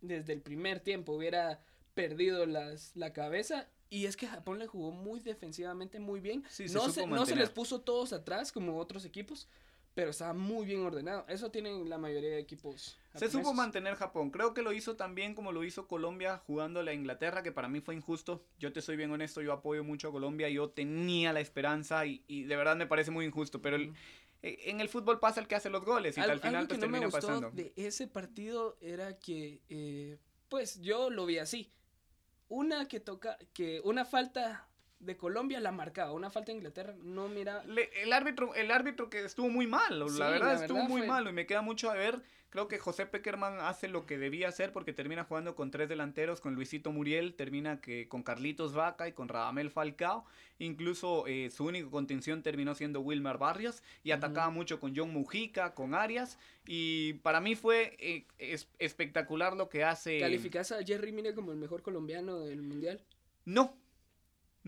desde 0.00 0.32
el 0.32 0.40
primer 0.40 0.80
tiempo, 0.80 1.12
hubiera 1.12 1.60
perdido 1.94 2.46
las, 2.46 2.94
la 2.94 3.12
cabeza. 3.12 3.68
Y 3.90 4.04
es 4.04 4.16
que 4.16 4.26
Japón 4.26 4.58
le 4.58 4.66
jugó 4.66 4.90
muy 4.90 5.20
defensivamente, 5.20 5.98
muy 5.98 6.20
bien. 6.20 6.44
no, 6.72 6.90
se, 6.90 7.06
no 7.06 7.26
se 7.26 7.36
les 7.36 7.50
puso 7.50 7.80
todos 7.80 8.12
atrás 8.12 8.52
como 8.52 8.78
otros 8.78 9.04
equipos 9.04 9.48
pero 9.98 10.12
estaba 10.12 10.32
muy 10.32 10.64
bien 10.64 10.82
ordenado. 10.82 11.24
Eso 11.26 11.50
tienen 11.50 11.90
la 11.90 11.98
mayoría 11.98 12.30
de 12.30 12.38
equipos. 12.38 12.96
Se 13.16 13.28
supo 13.28 13.52
mantener 13.52 13.96
Japón. 13.96 14.30
Creo 14.30 14.54
que 14.54 14.62
lo 14.62 14.72
hizo 14.72 14.94
también 14.94 15.34
como 15.34 15.50
lo 15.50 15.64
hizo 15.64 15.88
Colombia 15.88 16.40
jugando 16.46 16.78
a 16.78 16.92
Inglaterra, 16.92 17.42
que 17.42 17.50
para 17.50 17.66
mí 17.66 17.80
fue 17.80 17.96
injusto. 17.96 18.44
Yo 18.60 18.72
te 18.72 18.80
soy 18.80 18.94
bien 18.94 19.10
honesto, 19.10 19.42
yo 19.42 19.52
apoyo 19.52 19.82
mucho 19.82 20.10
a 20.10 20.12
Colombia. 20.12 20.48
Yo 20.50 20.70
tenía 20.70 21.32
la 21.32 21.40
esperanza 21.40 22.06
y, 22.06 22.22
de 22.28 22.54
verdad 22.54 22.76
me 22.76 22.86
parece 22.86 23.10
muy 23.10 23.24
injusto. 23.24 23.60
Pero 23.60 23.76
eh, 23.76 23.90
en 24.42 24.80
el 24.80 24.88
fútbol 24.88 25.18
pasa 25.18 25.40
el 25.40 25.48
que 25.48 25.56
hace 25.56 25.68
los 25.68 25.84
goles 25.84 26.16
y 26.16 26.20
al, 26.20 26.38
final 26.38 26.68
pues, 26.68 26.78
termina 26.78 27.08
pasando. 27.08 27.50
De 27.50 27.72
ese 27.74 28.06
partido 28.06 28.76
era 28.80 29.18
que, 29.18 29.62
eh, 29.68 30.16
pues 30.48 30.80
yo 30.80 31.10
lo 31.10 31.26
vi 31.26 31.38
así. 31.38 31.72
Una 32.48 32.86
que 32.86 33.00
toca, 33.00 33.36
que 33.52 33.80
una 33.82 34.04
falta 34.04 34.67
de 35.00 35.16
Colombia 35.16 35.60
la 35.60 35.72
marcaba, 35.72 36.12
una 36.12 36.30
falta 36.30 36.52
de 36.52 36.58
Inglaterra, 36.58 36.94
no 37.02 37.28
mira. 37.28 37.62
el 38.02 38.12
árbitro, 38.12 38.54
el 38.54 38.70
árbitro 38.70 39.08
que 39.08 39.24
estuvo 39.24 39.48
muy 39.48 39.66
mal, 39.66 40.00
la 40.18 40.30
verdad 40.30 40.62
estuvo 40.62 40.82
muy 40.84 41.06
malo 41.06 41.30
y 41.30 41.32
me 41.32 41.46
queda 41.46 41.62
mucho 41.62 41.90
a 41.90 41.94
ver. 41.94 42.20
Creo 42.50 42.66
que 42.66 42.78
José 42.78 43.04
Peckerman 43.04 43.60
hace 43.60 43.88
lo 43.88 44.06
que 44.06 44.16
debía 44.16 44.48
hacer 44.48 44.72
porque 44.72 44.94
termina 44.94 45.24
jugando 45.24 45.54
con 45.54 45.70
tres 45.70 45.86
delanteros, 45.86 46.40
con 46.40 46.54
Luisito 46.54 46.92
Muriel, 46.92 47.34
termina 47.34 47.78
que 47.82 48.08
con 48.08 48.22
Carlitos 48.22 48.72
Vaca 48.72 49.06
y 49.06 49.12
con 49.12 49.28
Radamel 49.28 49.70
Falcao. 49.70 50.24
Incluso 50.58 51.26
eh, 51.26 51.50
su 51.50 51.66
único 51.66 51.90
contención 51.90 52.42
terminó 52.42 52.74
siendo 52.74 53.00
Wilmer 53.00 53.36
Barrios 53.36 53.82
y 54.02 54.12
atacaba 54.12 54.48
mucho 54.48 54.80
con 54.80 54.96
John 54.96 55.12
Mujica, 55.12 55.74
con 55.74 55.94
Arias. 55.94 56.38
Y 56.66 57.14
para 57.14 57.40
mí 57.42 57.54
fue 57.54 57.96
eh, 57.98 58.24
espectacular 58.78 59.54
lo 59.54 59.68
que 59.68 59.84
hace. 59.84 60.18
¿Calificas 60.18 60.72
a 60.72 60.82
Jerry 60.82 61.12
Mina 61.12 61.34
como 61.34 61.52
el 61.52 61.58
mejor 61.58 61.82
colombiano 61.82 62.40
del 62.46 62.62
mundial? 62.62 63.02
No, 63.44 63.76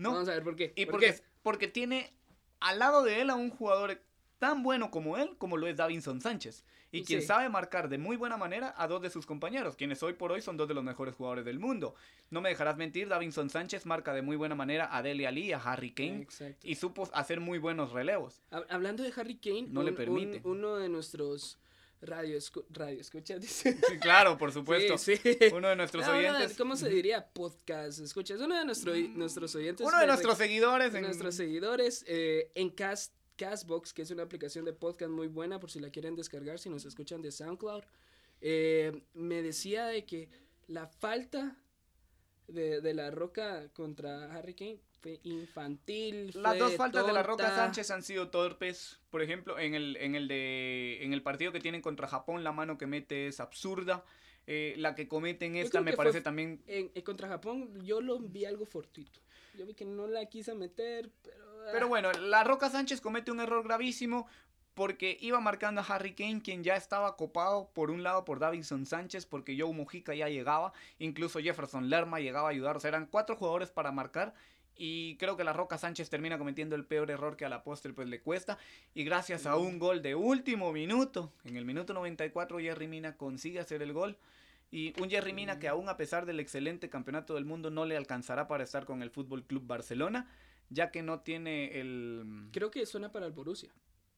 ¿no? 0.01 0.11
Vamos 0.13 0.29
a 0.29 0.33
ver 0.33 0.43
por 0.43 0.55
qué. 0.55 0.73
¿Y 0.75 0.85
por, 0.85 0.99
qué? 0.99 1.15
Porque 1.43 1.67
tiene 1.67 2.13
al 2.59 2.79
lado 2.79 3.03
de 3.03 3.21
él 3.21 3.29
a 3.29 3.35
un 3.35 3.49
jugador 3.49 4.01
tan 4.39 4.63
bueno 4.63 4.89
como 4.89 5.17
él, 5.17 5.35
como 5.37 5.55
lo 5.55 5.67
es 5.67 5.77
Davinson 5.77 6.19
Sánchez. 6.19 6.65
Y 6.93 7.03
quien 7.03 7.21
sabe 7.21 7.47
marcar 7.47 7.87
de 7.87 7.97
muy 7.97 8.17
buena 8.17 8.35
manera 8.35 8.73
a 8.75 8.85
dos 8.87 9.01
de 9.01 9.09
sus 9.09 9.25
compañeros, 9.25 9.77
quienes 9.77 10.03
hoy 10.03 10.13
por 10.13 10.31
hoy 10.31 10.41
son 10.41 10.57
dos 10.57 10.67
de 10.67 10.73
los 10.73 10.83
mejores 10.83 11.15
jugadores 11.15 11.45
del 11.45 11.57
mundo. 11.57 11.95
No 12.29 12.41
me 12.41 12.49
dejarás 12.49 12.75
mentir, 12.75 13.07
Davinson 13.07 13.49
Sánchez 13.49 13.85
marca 13.85 14.13
de 14.13 14.21
muy 14.21 14.35
buena 14.35 14.55
manera 14.55 14.89
a 14.93 15.01
Dele 15.01 15.25
Ali, 15.25 15.53
a 15.53 15.57
Harry 15.57 15.91
Kane. 15.91 16.27
Y 16.63 16.75
supo 16.75 17.09
hacer 17.13 17.39
muy 17.39 17.59
buenos 17.59 17.93
relevos. 17.93 18.41
Hablando 18.69 19.03
de 19.03 19.13
Harry 19.15 19.37
Kane, 19.37 19.67
no 19.69 19.83
le 19.83 19.93
permite. 19.93 20.41
uno 20.43 20.75
de 20.77 20.89
nuestros 20.89 21.59
Radio, 22.01 22.39
radio 22.71 22.99
escucha, 22.99 23.37
dice. 23.37 23.77
Sí, 23.87 23.99
claro, 23.99 24.35
por 24.37 24.51
supuesto. 24.53 24.95
Uno 25.55 25.69
de 25.69 25.75
nuestros 25.75 26.07
oyentes. 26.07 26.57
¿Cómo 26.57 26.75
se 26.75 26.89
diría? 26.89 27.27
Podcast, 27.27 27.99
escuchas. 27.99 28.39
Uno 28.41 28.57
de 28.57 28.65
nuestro, 28.65 28.95
nuestros 28.95 29.53
oyentes. 29.55 29.85
Uno 29.85 29.99
de 29.99 30.07
nuestros 30.07 30.37
seguidores. 30.37 30.95
En... 30.95 31.03
Nuestros 31.03 31.35
seguidores 31.35 32.03
eh, 32.07 32.51
en 32.55 32.71
Cast, 32.71 33.13
Castbox, 33.35 33.93
que 33.93 34.01
es 34.01 34.09
una 34.09 34.23
aplicación 34.23 34.65
de 34.65 34.73
podcast 34.73 35.11
muy 35.11 35.27
buena 35.27 35.59
por 35.59 35.69
si 35.69 35.79
la 35.79 35.91
quieren 35.91 36.15
descargar, 36.15 36.57
si 36.57 36.69
nos 36.69 36.85
escuchan 36.85 37.21
de 37.21 37.31
SoundCloud. 37.31 37.83
Eh, 38.41 39.03
me 39.13 39.43
decía 39.43 39.85
de 39.85 40.03
que 40.05 40.29
la 40.65 40.87
falta 40.87 41.55
de, 42.47 42.81
de 42.81 42.93
la 42.95 43.11
roca 43.11 43.69
contra 43.73 44.33
Harry 44.33 44.55
Kane 44.55 44.81
fue 45.01 45.19
infantil. 45.23 46.31
Las 46.35 46.57
dos 46.57 46.75
faltas 46.75 47.05
de 47.05 47.13
la 47.13 47.23
Roca 47.23 47.55
Sánchez 47.55 47.91
han 47.91 48.03
sido 48.03 48.29
torpes. 48.29 48.99
Por 49.09 49.21
ejemplo, 49.21 49.59
en 49.59 49.73
el, 49.73 49.97
en 49.97 50.15
el 50.15 50.27
de 50.27 50.99
en 51.03 51.13
el 51.13 51.21
partido 51.21 51.51
que 51.51 51.59
tienen 51.59 51.81
contra 51.81 52.07
Japón, 52.07 52.43
la 52.43 52.51
mano 52.51 52.77
que 52.77 52.87
mete 52.87 53.27
es 53.27 53.39
absurda. 53.39 54.03
Eh, 54.47 54.73
la 54.77 54.95
que 54.95 55.07
cometen 55.07 55.55
esta 55.55 55.81
me 55.81 55.93
parece 55.93 56.21
también. 56.21 56.61
En, 56.67 56.89
contra 57.03 57.27
Japón 57.27 57.83
yo 57.83 58.01
lo 58.01 58.19
vi 58.19 58.45
algo 58.45 58.65
fortuito. 58.65 59.19
Yo 59.57 59.65
vi 59.65 59.73
que 59.73 59.85
no 59.85 60.07
la 60.07 60.25
quise 60.27 60.55
meter, 60.55 61.11
pero. 61.21 61.45
Pero 61.71 61.87
bueno, 61.87 62.11
la 62.11 62.43
Roca 62.43 62.69
Sánchez 62.69 63.01
comete 63.01 63.31
un 63.31 63.39
error 63.39 63.63
gravísimo 63.63 64.27
porque 64.73 65.17
iba 65.19 65.39
marcando 65.39 65.81
a 65.81 65.83
Harry 65.83 66.15
Kane, 66.15 66.41
quien 66.41 66.63
ya 66.63 66.75
estaba 66.75 67.17
copado 67.17 67.69
por 67.73 67.91
un 67.91 68.03
lado 68.03 68.23
por 68.25 68.39
Davidson 68.39 68.85
Sánchez, 68.85 69.25
porque 69.25 69.57
Joe 69.59 69.73
Mujica 69.73 70.15
ya 70.15 70.29
llegaba, 70.29 70.73
incluso 70.97 71.39
Jefferson 71.39 71.89
Lerma 71.89 72.19
llegaba 72.19 72.47
a 72.47 72.51
ayudar, 72.51 72.77
o 72.77 72.79
sea, 72.79 72.87
eran 72.87 73.05
cuatro 73.05 73.35
jugadores 73.35 73.69
para 73.69 73.91
marcar 73.91 74.33
Y 74.75 75.15
creo 75.17 75.37
que 75.37 75.43
la 75.43 75.53
Roca 75.53 75.77
Sánchez 75.77 76.09
termina 76.09 76.37
cometiendo 76.37 76.75
el 76.75 76.85
peor 76.85 77.11
error 77.11 77.37
que 77.37 77.45
a 77.45 77.49
la 77.49 77.63
postre 77.63 77.93
pues 77.93 78.07
le 78.07 78.21
cuesta. 78.21 78.57
Y 78.93 79.03
gracias 79.03 79.45
a 79.45 79.55
un 79.55 79.79
gol 79.79 80.01
de 80.01 80.15
último 80.15 80.71
minuto, 80.71 81.31
en 81.43 81.57
el 81.57 81.65
minuto 81.65 81.93
94 81.93 82.59
Jerry 82.59 82.87
Mina 82.87 83.15
consigue 83.15 83.59
hacer 83.59 83.81
el 83.81 83.93
gol. 83.93 84.17
Y 84.71 84.99
un 85.01 85.09
Jerry 85.09 85.33
Mina 85.33 85.59
que 85.59 85.67
aún 85.67 85.89
a 85.89 85.97
pesar 85.97 86.25
del 86.25 86.39
excelente 86.39 86.89
campeonato 86.89 87.35
del 87.35 87.45
mundo 87.45 87.69
no 87.69 87.85
le 87.85 87.97
alcanzará 87.97 88.47
para 88.47 88.63
estar 88.63 88.85
con 88.85 89.03
el 89.03 89.11
Fútbol 89.11 89.43
Club 89.43 89.67
Barcelona, 89.67 90.29
ya 90.69 90.91
que 90.91 91.03
no 91.03 91.19
tiene 91.19 91.79
el... 91.79 92.47
Creo 92.53 92.71
que 92.71 92.85
suena 92.85 93.11
para 93.11 93.25
el 93.25 93.33
Borussia. 93.33 93.69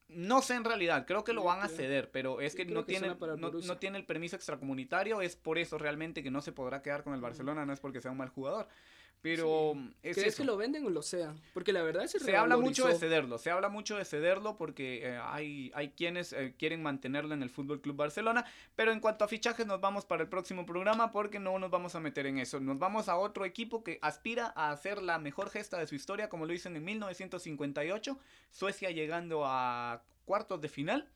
No 0.08 0.42
sé 0.42 0.54
en 0.54 0.64
realidad, 0.64 1.06
creo 1.06 1.24
que 1.24 1.32
lo 1.32 1.42
van 1.42 1.62
a 1.62 1.68
ceder, 1.68 2.10
pero 2.10 2.40
es 2.40 2.54
que 2.54 2.64
no 2.66 2.84
que 2.84 2.92
tiene, 2.92 3.16
no 3.18 3.78
tiene 3.78 3.98
el 3.98 4.04
permiso 4.04 4.36
extracomunitario, 4.36 5.22
es 5.22 5.34
por 5.34 5.58
eso 5.58 5.78
realmente 5.78 6.22
que 6.22 6.30
no 6.30 6.40
se 6.40 6.52
podrá 6.52 6.82
quedar 6.82 7.02
con 7.02 7.14
el 7.14 7.20
Barcelona, 7.20 7.66
no 7.66 7.72
es 7.72 7.80
porque 7.80 8.00
sea 8.00 8.10
un 8.10 8.18
mal 8.18 8.28
jugador. 8.28 8.68
Pero 9.24 9.72
es 10.02 10.18
¿Crees 10.18 10.34
eso. 10.34 10.42
que 10.42 10.44
lo 10.44 10.58
venden 10.58 10.84
o 10.84 10.90
lo 10.90 11.00
sean? 11.00 11.40
Porque 11.54 11.72
la 11.72 11.82
verdad 11.82 12.04
se, 12.04 12.20
Se 12.20 12.36
habla 12.36 12.58
mucho 12.58 12.86
de 12.86 12.94
cederlo, 12.94 13.38
se 13.38 13.50
habla 13.50 13.70
mucho 13.70 13.96
de 13.96 14.04
cederlo 14.04 14.58
porque 14.58 15.00
eh, 15.02 15.18
hay, 15.18 15.72
hay 15.74 15.92
quienes 15.92 16.34
eh, 16.34 16.54
quieren 16.58 16.82
mantenerlo 16.82 17.32
en 17.32 17.42
el 17.42 17.48
Fútbol 17.48 17.80
Club 17.80 17.96
Barcelona, 17.96 18.44
pero 18.76 18.92
en 18.92 19.00
cuanto 19.00 19.24
a 19.24 19.28
fichajes 19.28 19.66
nos 19.66 19.80
vamos 19.80 20.04
para 20.04 20.24
el 20.24 20.28
próximo 20.28 20.66
programa 20.66 21.10
porque 21.10 21.38
no 21.38 21.58
nos 21.58 21.70
vamos 21.70 21.94
a 21.94 22.00
meter 22.00 22.26
en 22.26 22.36
eso. 22.36 22.60
Nos 22.60 22.78
vamos 22.78 23.08
a 23.08 23.16
otro 23.16 23.46
equipo 23.46 23.82
que 23.82 23.98
aspira 24.02 24.52
a 24.56 24.70
hacer 24.70 25.00
la 25.00 25.18
mejor 25.18 25.48
gesta 25.48 25.78
de 25.78 25.86
su 25.86 25.94
historia, 25.94 26.28
como 26.28 26.44
lo 26.44 26.52
dicen 26.52 26.76
en 26.76 26.84
1958, 26.84 28.18
Suecia 28.50 28.90
llegando 28.90 29.46
a 29.46 30.02
cuartos 30.26 30.60
de 30.60 30.68
final, 30.68 31.08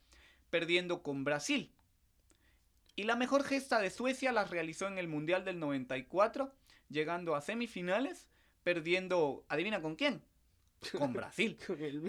perdiendo 0.49 1.03
con 1.03 1.25
Brasil. 1.25 1.71
Y 2.97 3.03
la 3.03 3.17
mejor 3.17 3.45
gesta 3.45 3.81
de 3.81 3.91
Suecia 3.91 4.33
la 4.33 4.45
realizó 4.45 4.87
en 4.87 4.97
el 4.97 5.09
Mundial 5.09 5.45
del 5.45 5.61
94, 5.61 6.51
llegando 6.89 7.35
a 7.35 7.41
semifinales, 7.41 8.29
perdiendo, 8.63 9.45
adivina 9.49 9.81
con 9.81 9.97
quién, 9.97 10.23
con 10.97 11.13
Brasil. 11.13 11.59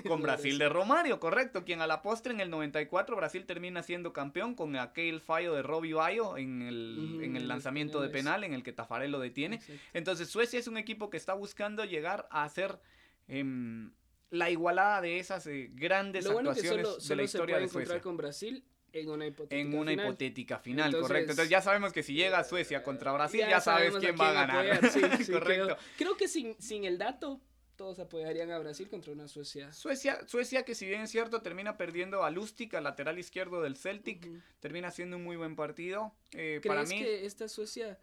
Con, 0.08 0.22
Brasil 0.22 0.58
de 0.58 0.70
Romario, 0.70 1.20
correcto. 1.20 1.64
Quien 1.64 1.82
a 1.82 1.88
la 1.88 2.02
postre 2.02 2.34
en 2.34 2.40
el 2.40 2.50
94 2.50 3.16
Brasil 3.16 3.46
termina 3.46 3.84
siendo 3.84 4.14
campeón 4.14 4.56
con 4.56 4.76
aquel 4.76 5.22
fallo 5.22 5.54
de 5.54 5.64
Robbie 5.64 5.94
Bayo 5.94 6.38
en 6.38 6.62
el, 6.62 7.20
en 7.24 7.48
lanzamiento 7.48 8.02
de 8.02 8.10
penal 8.10 8.44
en 8.44 8.54
el 8.54 8.64
que 8.64 8.74
Tafarel 8.74 9.12
lo 9.12 9.20
detiene. 9.20 9.58
Exacto. 9.58 9.82
Entonces 9.94 10.30
Suecia 10.30 10.60
es 10.60 10.68
un 10.68 10.78
equipo 10.78 11.10
que 11.10 11.18
está 11.18 11.34
buscando 11.34 11.86
llegar 11.86 12.28
a 12.32 12.44
hacer 12.44 12.80
em, 13.28 13.92
la 14.30 14.50
igualada 14.50 15.02
de 15.02 15.20
esas 15.20 15.48
eh, 15.48 15.72
grandes 15.74 16.26
Lo 16.26 16.34
bueno 16.34 16.54
que 16.54 16.60
actuaciones 16.60 16.88
solo, 16.88 17.04
de 17.04 17.16
la 17.16 17.22
se 17.22 17.26
historia 17.26 17.56
puede 17.56 17.60
de 17.60 17.66
encontrar 17.66 17.88
Suecia. 17.88 18.02
con 18.02 18.18
Brasil 18.18 18.64
en 18.94 19.10
una 19.10 19.26
hipotética 19.28 19.62
En 19.62 19.74
una 19.74 19.92
final. 19.92 20.06
hipotética 20.06 20.60
final, 20.60 20.86
Entonces, 20.88 21.08
correcto. 21.08 21.32
Entonces 21.32 21.50
ya 21.50 21.62
sabemos 21.62 21.94
que 21.94 22.04
si 22.04 22.14
llega 22.14 22.44
Suecia 22.44 22.84
contra 22.84 23.12
Brasil, 23.12 23.42
ya, 23.50 23.62
sabes 23.62 23.96
quién 23.98 24.16
va 24.20 24.30
a 24.30 24.34
ganar. 24.34 24.72
apoyar, 24.72 24.92
sí, 24.92 25.02
sí, 25.26 25.32
correcto. 25.32 25.66
Creo, 25.66 25.78
creo 25.98 26.18
que 26.18 26.28
sin, 26.28 26.56
sin 26.62 26.86
el 26.86 26.98
dato, 26.98 27.42
todos 27.76 27.98
apoyarían 28.00 28.52
a 28.52 28.60
Brasil 28.60 28.90
contra 28.90 29.14
una 29.14 29.28
Suecia. 29.30 29.72
Suecia, 29.72 30.20
Suecia 30.28 30.64
que 30.66 30.76
si 30.76 30.86
bien 30.86 31.02
es 31.02 31.12
cierto 31.12 31.42
termina 31.42 31.78
perdiendo 31.78 32.24
a 32.24 32.30
Lustig, 32.30 32.76
al 32.76 32.84
lateral 32.84 33.18
izquierdo 33.18 33.62
del 33.62 33.78
Celtic, 33.78 34.28
termina 34.60 34.92
siendo 34.92 35.16
un 35.16 35.24
muy 35.24 35.38
buen 35.38 35.56
partido. 35.56 36.14
Eh, 36.32 36.60
¿Crees 36.62 36.68
para 36.68 36.84
mí, 36.84 37.00
que 37.00 37.26
esta 37.26 37.48
Suecia 37.48 37.98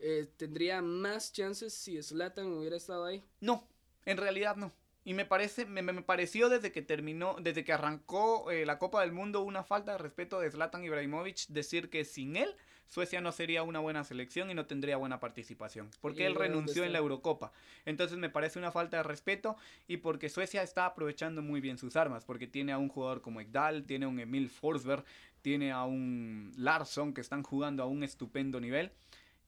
eh, 0.00 0.26
tendría 0.36 0.82
más 0.82 1.32
chances 1.32 1.72
si 1.72 2.02
Zlatan 2.02 2.46
hubiera 2.46 2.76
estado 2.76 3.04
ahí? 3.04 3.22
no, 3.40 3.68
en 4.04 4.16
realidad 4.16 4.56
no. 4.56 4.72
Y 5.10 5.14
me 5.14 5.24
parece, 5.24 5.66
me, 5.66 5.82
me 5.82 6.02
pareció 6.02 6.48
desde 6.48 6.70
que 6.70 6.82
terminó, 6.82 7.34
desde 7.40 7.64
que 7.64 7.72
arrancó 7.72 8.48
eh, 8.52 8.64
la 8.64 8.78
Copa 8.78 9.00
del 9.00 9.10
Mundo 9.10 9.40
una 9.40 9.64
falta 9.64 9.90
de 9.90 9.98
respeto 9.98 10.38
de 10.38 10.48
Zlatan 10.48 10.84
Ibrahimovic 10.84 11.48
decir 11.48 11.90
que 11.90 12.04
sin 12.04 12.36
él 12.36 12.54
Suecia 12.86 13.20
no 13.20 13.32
sería 13.32 13.64
una 13.64 13.80
buena 13.80 14.04
selección 14.04 14.52
y 14.52 14.54
no 14.54 14.66
tendría 14.66 14.98
buena 14.98 15.18
participación. 15.18 15.90
Porque 16.00 16.22
¿Y 16.22 16.26
él 16.26 16.36
renunció 16.36 16.84
en 16.84 16.92
la 16.92 17.00
Eurocopa. 17.00 17.50
Entonces 17.86 18.18
me 18.18 18.30
parece 18.30 18.60
una 18.60 18.70
falta 18.70 18.98
de 18.98 19.02
respeto 19.02 19.56
y 19.88 19.96
porque 19.96 20.28
Suecia 20.28 20.62
está 20.62 20.86
aprovechando 20.86 21.42
muy 21.42 21.60
bien 21.60 21.76
sus 21.76 21.96
armas. 21.96 22.24
Porque 22.24 22.46
tiene 22.46 22.70
a 22.70 22.78
un 22.78 22.88
jugador 22.88 23.20
como 23.20 23.40
Ekdal, 23.40 23.86
tiene 23.86 24.04
a 24.06 24.08
un 24.08 24.20
Emil 24.20 24.48
Forsberg, 24.48 25.04
tiene 25.42 25.72
a 25.72 25.82
un 25.82 26.52
Larsson 26.56 27.14
que 27.14 27.20
están 27.20 27.42
jugando 27.42 27.82
a 27.82 27.86
un 27.86 28.04
estupendo 28.04 28.60
nivel. 28.60 28.92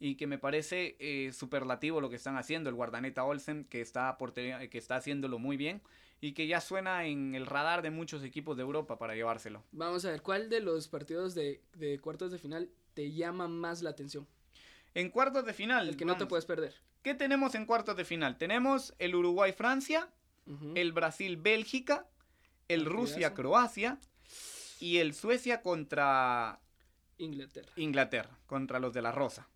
Y 0.04 0.16
que 0.16 0.26
me 0.26 0.36
parece 0.36 0.96
eh, 0.98 1.32
superlativo 1.32 2.00
lo 2.00 2.10
que 2.10 2.16
están 2.16 2.36
haciendo. 2.36 2.68
El 2.68 2.74
guardaneta 2.74 3.22
Olsen 3.22 3.64
que 3.64 3.80
está, 3.80 4.18
portería- 4.18 4.68
que 4.68 4.76
está 4.78 4.96
haciéndolo 4.96 5.38
muy 5.38 5.56
bien. 5.56 5.80
Y 6.20 6.32
que 6.32 6.48
ya 6.48 6.60
suena 6.60 7.04
en 7.06 7.34
el 7.36 7.46
radar 7.46 7.82
de 7.82 7.90
muchos 7.90 8.24
equipos 8.24 8.56
de 8.56 8.62
Europa 8.62 8.98
para 8.98 9.14
llevárselo. 9.14 9.62
Vamos 9.70 10.04
a 10.04 10.10
ver, 10.10 10.22
¿cuál 10.22 10.48
de 10.48 10.60
los 10.60 10.88
partidos 10.88 11.34
de, 11.36 11.62
de 11.74 12.00
cuartos 12.00 12.32
de 12.32 12.38
final 12.38 12.68
te 12.94 13.12
llama 13.12 13.46
más 13.46 13.82
la 13.82 13.90
atención? 13.90 14.26
En 14.94 15.08
cuartos 15.10 15.44
de 15.46 15.52
final. 15.52 15.88
El 15.88 15.96
que 15.96 16.04
no 16.04 16.14
te 16.14 16.20
vamos. 16.24 16.28
puedes 16.30 16.46
perder. 16.46 16.74
¿Qué 17.02 17.14
tenemos 17.14 17.54
en 17.54 17.64
cuartos 17.66 17.96
de 17.96 18.04
final? 18.04 18.38
Tenemos 18.38 18.94
el 18.98 19.14
Uruguay-Francia, 19.14 20.08
Ujú. 20.46 20.72
el 20.76 20.92
Brasil-Bélgica, 20.92 22.08
el. 22.68 22.86
Rusia-Croacia 22.86 23.98
y 24.80 24.98
el 24.98 25.14
Suecia 25.14 25.62
contra 25.62 26.60
Inglaterra. 27.18 27.70
Inglaterra, 27.76 28.36
contra 28.46 28.78
los 28.80 28.92
de 28.92 29.02
la 29.02 29.12
Rosa. 29.12 29.48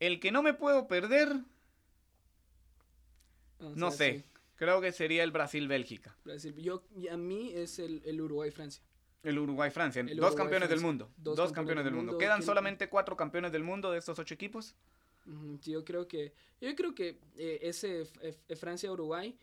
El 0.00 0.20
que 0.20 0.30
no 0.32 0.42
me 0.42 0.54
puedo 0.54 0.86
perder, 0.86 1.28
no 3.60 3.90
sé, 3.90 4.18
sí, 4.18 4.24
creo 4.56 4.80
que 4.80 4.92
sería 4.92 5.22
el 5.22 5.30
Brasil-Bélgica. 5.30 6.16
Brasil. 6.24 6.54
Yo, 6.56 6.82
y 6.96 7.08
a 7.08 7.16
mí 7.16 7.52
es 7.54 7.78
el, 7.78 8.02
el 8.04 8.20
Uruguay-Francia. 8.20 8.82
El 9.22 9.38
Uruguay-Francia, 9.38 10.04
dos 10.16 10.34
campeones 10.34 10.68
del 10.68 10.80
mundo. 10.80 11.10
Dos 11.16 11.36
Dos, 11.36 11.52
campeones 11.52 11.54
campeones 11.54 11.84
del 11.84 11.94
mundo. 11.94 12.12
mundo. 12.12 12.18
Quedan 12.18 12.38
¿Quién- 12.38 12.46
solamente 12.46 12.88
cuatro 12.90 13.16
campeones 13.16 13.52
del 13.52 13.62
mundo 13.64 13.90
de 13.90 13.98
estos 13.98 14.18
ocho 14.18 14.34
equipos. 14.34 14.74
Yo 15.62 15.82
creo 15.86 16.06
que, 16.06 16.34
yo 16.60 16.74
creo 16.76 16.94
que 16.94 17.18
eh, 17.38 17.58
ese 17.62 18.02
F- 18.02 18.56
Francia-Uruguay 18.56 19.34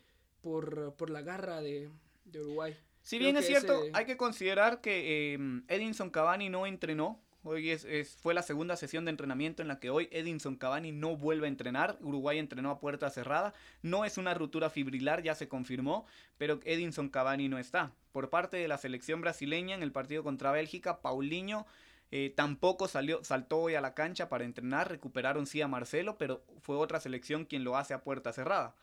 por, 0.41 0.93
por 0.93 1.09
la 1.09 1.23
garra 1.23 1.61
de, 1.61 1.89
de 2.25 2.41
Uruguay. 2.41 2.77
Si 3.01 3.17
Creo 3.17 3.31
bien 3.31 3.37
es 3.37 3.47
cierto, 3.47 3.81
ese- 3.85 3.91
hay 3.95 4.05
que 4.05 4.15
considerar 4.17 4.81
que 4.81 5.33
eh, 5.33 5.39
Edinson 5.67 6.11
Cavani 6.11 6.49
no 6.49 6.67
entrenó. 6.67 7.19
Hoy 7.43 7.71
es, 7.71 7.87
fue 8.21 8.35
la 8.35 8.43
segunda 8.43 8.75
sesión 8.75 9.03
de 9.05 9.09
entrenamiento 9.09 9.63
en 9.63 9.67
la 9.67 9.79
que 9.79 9.89
hoy 9.89 10.07
Edinson 10.11 10.57
Cavani 10.57 10.91
no 10.91 11.17
vuelve 11.17 11.47
a 11.47 11.49
entrenar. 11.49 11.97
Uruguay 12.01 12.37
entrenó 12.37 12.69
a 12.69 12.79
puerta 12.79 13.09
cerrada. 13.09 13.55
No 13.81 14.05
es 14.05 14.19
una 14.19 14.35
ruptura 14.35 14.69
fibrilar, 14.69 15.23
ya 15.23 15.33
se 15.33 15.47
confirmó, 15.47 16.05
pero 16.37 16.59
Edinson 16.65 17.09
Cavani 17.09 17.49
no 17.49 17.57
está. 17.57 17.93
Por 18.11 18.29
parte 18.29 18.57
de 18.57 18.67
la 18.67 18.77
selección 18.77 19.21
brasileña 19.21 19.73
en 19.73 19.81
el 19.81 19.91
partido 19.91 20.23
contra 20.23 20.51
Bélgica, 20.51 21.01
Paulinho 21.01 21.65
eh, 22.11 22.31
tampoco 22.35 22.87
salió, 22.87 23.23
saltó 23.23 23.61
hoy 23.61 23.73
a 23.73 23.81
la 23.81 23.95
cancha 23.95 24.29
para 24.29 24.43
entrenar. 24.43 24.91
Recuperaron 24.91 25.47
sí 25.47 25.63
a 25.63 25.67
Marcelo, 25.67 26.19
pero 26.19 26.43
fue 26.59 26.77
otra 26.77 26.99
selección 26.99 27.45
quien 27.45 27.63
lo 27.63 27.75
hace 27.75 27.95
a 27.95 28.03
puerta 28.03 28.33
cerrada. 28.33 28.75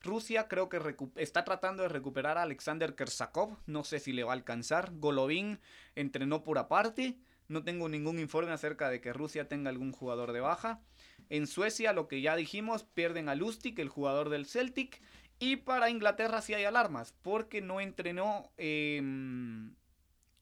Rusia 0.00 0.48
creo 0.48 0.70
que 0.70 0.80
está 1.16 1.44
tratando 1.44 1.82
de 1.82 1.90
recuperar 1.90 2.38
a 2.38 2.42
Alexander 2.42 2.94
Kersakov. 2.94 3.58
No 3.66 3.84
sé 3.84 3.98
si 3.98 4.12
le 4.12 4.24
va 4.24 4.32
a 4.32 4.36
alcanzar. 4.36 4.92
Golovin 4.94 5.58
entrenó 5.94 6.44
por 6.44 6.56
aparte. 6.56 7.18
No 7.48 7.62
tengo 7.62 7.88
ningún 7.88 8.18
informe 8.18 8.52
acerca 8.52 8.90
de 8.90 9.00
que 9.00 9.12
Rusia 9.12 9.48
tenga 9.48 9.70
algún 9.70 9.92
jugador 9.92 10.32
de 10.32 10.40
baja. 10.40 10.80
En 11.28 11.46
Suecia, 11.46 11.92
lo 11.92 12.08
que 12.08 12.20
ya 12.20 12.36
dijimos, 12.36 12.84
pierden 12.84 13.28
a 13.28 13.34
Lustig, 13.34 13.78
el 13.78 13.88
jugador 13.88 14.30
del 14.30 14.46
Celtic. 14.46 15.00
Y 15.38 15.56
para 15.56 15.90
Inglaterra 15.90 16.40
sí 16.40 16.54
hay 16.54 16.64
alarmas, 16.64 17.14
porque 17.22 17.60
no 17.60 17.80
entrenó 17.80 18.50
em, 18.56 19.74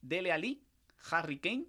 Dele 0.01 0.31
Ali, 0.31 0.63
Harry 1.11 1.39
Kane, 1.39 1.65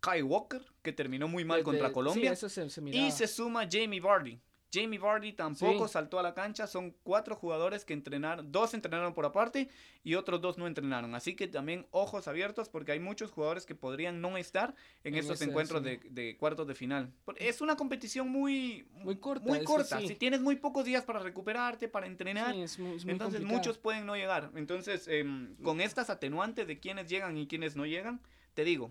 Kai 0.00 0.22
Walker, 0.22 0.62
que 0.82 0.92
terminó 0.92 1.28
muy 1.28 1.44
mal 1.44 1.62
contra 1.62 1.92
Colombia. 1.92 2.30
Sí, 2.30 2.32
eso 2.32 2.48
se, 2.48 2.70
se 2.70 2.80
miraba. 2.80 3.06
Y 3.06 3.10
se 3.10 3.26
suma 3.26 3.66
Jamie 3.70 4.00
Vardy. 4.00 4.40
Jamie 4.78 4.98
Vardy 4.98 5.32
tampoco 5.32 5.86
Sí. 5.88 5.92
saltó 5.94 6.18
a 6.18 6.22
la 6.22 6.34
cancha. 6.34 6.66
Son 6.66 6.94
cuatro 7.02 7.34
jugadores 7.36 7.84
que 7.84 7.94
entrenaron. 7.94 8.52
Dos 8.52 8.74
entrenaron 8.74 9.14
por 9.14 9.24
aparte 9.24 9.68
y 10.04 10.14
otros 10.14 10.40
dos 10.40 10.58
no 10.58 10.66
entrenaron. 10.66 11.14
Así 11.14 11.34
que 11.34 11.48
también 11.48 11.86
ojos 11.90 12.28
abiertos 12.28 12.68
porque 12.68 12.92
hay 12.92 13.00
muchos 13.00 13.30
jugadores 13.30 13.64
que 13.66 13.74
podrían 13.74 14.20
no 14.20 14.36
estar 14.36 14.74
en, 15.04 15.14
En 15.14 15.20
estos 15.20 15.40
ese, 15.40 15.50
encuentros 15.50 15.82
sí. 15.82 15.88
de, 15.88 16.00
de 16.10 16.36
cuartos 16.36 16.66
de 16.66 16.74
final. 16.74 17.12
Es 17.36 17.60
una 17.60 17.76
competición 17.76 18.28
muy, 18.28 18.86
Muy 18.92 19.16
corta, 19.16 19.46
Muy 19.46 19.64
corta. 19.64 19.98
sí. 20.00 20.08
Si 20.08 20.14
tienes 20.16 20.40
muy 20.40 20.56
pocos 20.56 20.84
días 20.84 21.04
para 21.04 21.20
recuperarte, 21.20 21.88
para 21.88 22.06
entrenar. 22.06 22.54
Sí, 22.54 22.62
es 22.62 22.78
muy, 22.78 22.96
es 22.96 23.04
muy 23.04 23.12
Entonces 23.12 23.36
complicado. 23.40 23.58
muchos 23.58 23.78
pueden 23.78 24.04
no 24.06 24.16
llegar. 24.16 24.50
Entonces, 24.54 25.08
em, 25.08 25.54
con 25.62 25.80
estas 25.80 26.10
atenuantes 26.10 26.66
de 26.66 26.78
quienes 26.78 27.08
llegan 27.08 27.36
y 27.36 27.46
quienes 27.46 27.76
no 27.76 27.86
llegan, 27.86 28.20
te 28.54 28.64
digo, 28.64 28.90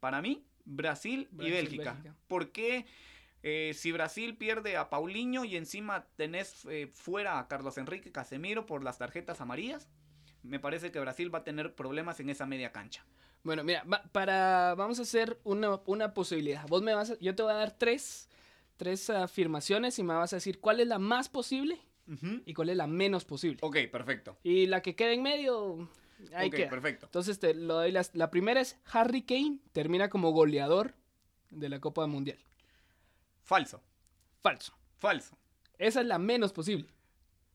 para 0.00 0.20
mí, 0.22 0.44
Brasil, 0.66 1.28
y 1.32 1.50
Bélgica. 1.50 1.92
Bélgica. 1.94 2.14
¿Por 2.26 2.50
qué? 2.52 2.86
Eh, 3.46 3.72
si 3.74 3.92
Brasil 3.92 4.36
pierde 4.36 4.76
a 4.78 4.88
Paulinho 4.88 5.44
y 5.44 5.56
encima 5.56 6.06
tenés 6.16 6.64
eh, 6.64 6.86
fuera 6.86 7.38
a 7.38 7.46
Carlos 7.46 7.76
Enrique 7.78 8.10
Casemiro 8.10 8.64
por 8.64 8.82
las 8.82 8.96
tarjetas 8.98 9.40
amarillas, 9.42 9.86
me 10.42 10.58
parece 10.58 10.90
que 10.90 10.98
Brasil 10.98 11.32
va 11.32 11.40
a 11.40 11.44
tener 11.44 11.74
problemas 11.74 12.18
en 12.20 12.30
esa 12.30 12.46
media 12.46 12.72
cancha. 12.72 13.04
Bueno, 13.42 13.62
mira, 13.62 13.84
para, 14.12 14.74
vamos 14.76 14.98
a 14.98 15.02
hacer 15.02 15.38
una, 15.44 15.80
una 15.84 16.14
posibilidad. 16.14 16.66
Vos 16.68 16.82
me 16.82 16.94
vas 16.94 17.10
a- 17.10 17.18
yo 17.20 17.34
te 17.34 17.42
voy 17.42 17.52
a 17.52 17.56
dar 17.56 17.76
tres, 17.76 18.30
tres 18.78 19.10
afirmaciones 19.10 19.98
y 19.98 20.02
me 20.02 20.14
vas 20.14 20.32
a 20.32 20.36
decir 20.36 20.60
cuál 20.60 20.80
es 20.80 20.86
la 20.88 20.98
más 20.98 21.28
posible 21.28 21.78
y 22.46 22.54
cuál 22.54 22.70
es 22.70 22.76
la 22.76 22.86
menos 22.86 23.24
posible. 23.26 23.58
Ok, 23.62 23.76
perfecto. 23.92 24.38
Y 24.42 24.66
la 24.66 24.80
que 24.82 24.94
quede 24.96 25.12
en 25.14 25.22
medio, 25.22 25.88
ahí 26.34 26.48
ok, 26.48 26.54
queda. 26.54 26.70
perfecto. 26.70 27.06
Entonces 27.06 27.38
te 27.38 27.52
lo 27.54 27.74
doy 27.74 27.92
las- 27.92 28.14
la 28.14 28.30
primera 28.30 28.60
es 28.60 28.78
Harry 28.92 29.22
Kane 29.22 29.58
termina 29.72 30.08
como 30.08 30.30
goleador 30.32 30.94
de 31.50 31.68
la 31.68 31.80
Copa 31.80 32.06
Mundial. 32.06 32.38
Falso, 33.44 33.82
Falso. 34.42 34.76
falso. 34.96 35.38
Esa 35.78 36.00
es 36.00 36.06
la 36.06 36.18
menos 36.18 36.52
posible. 36.52 36.88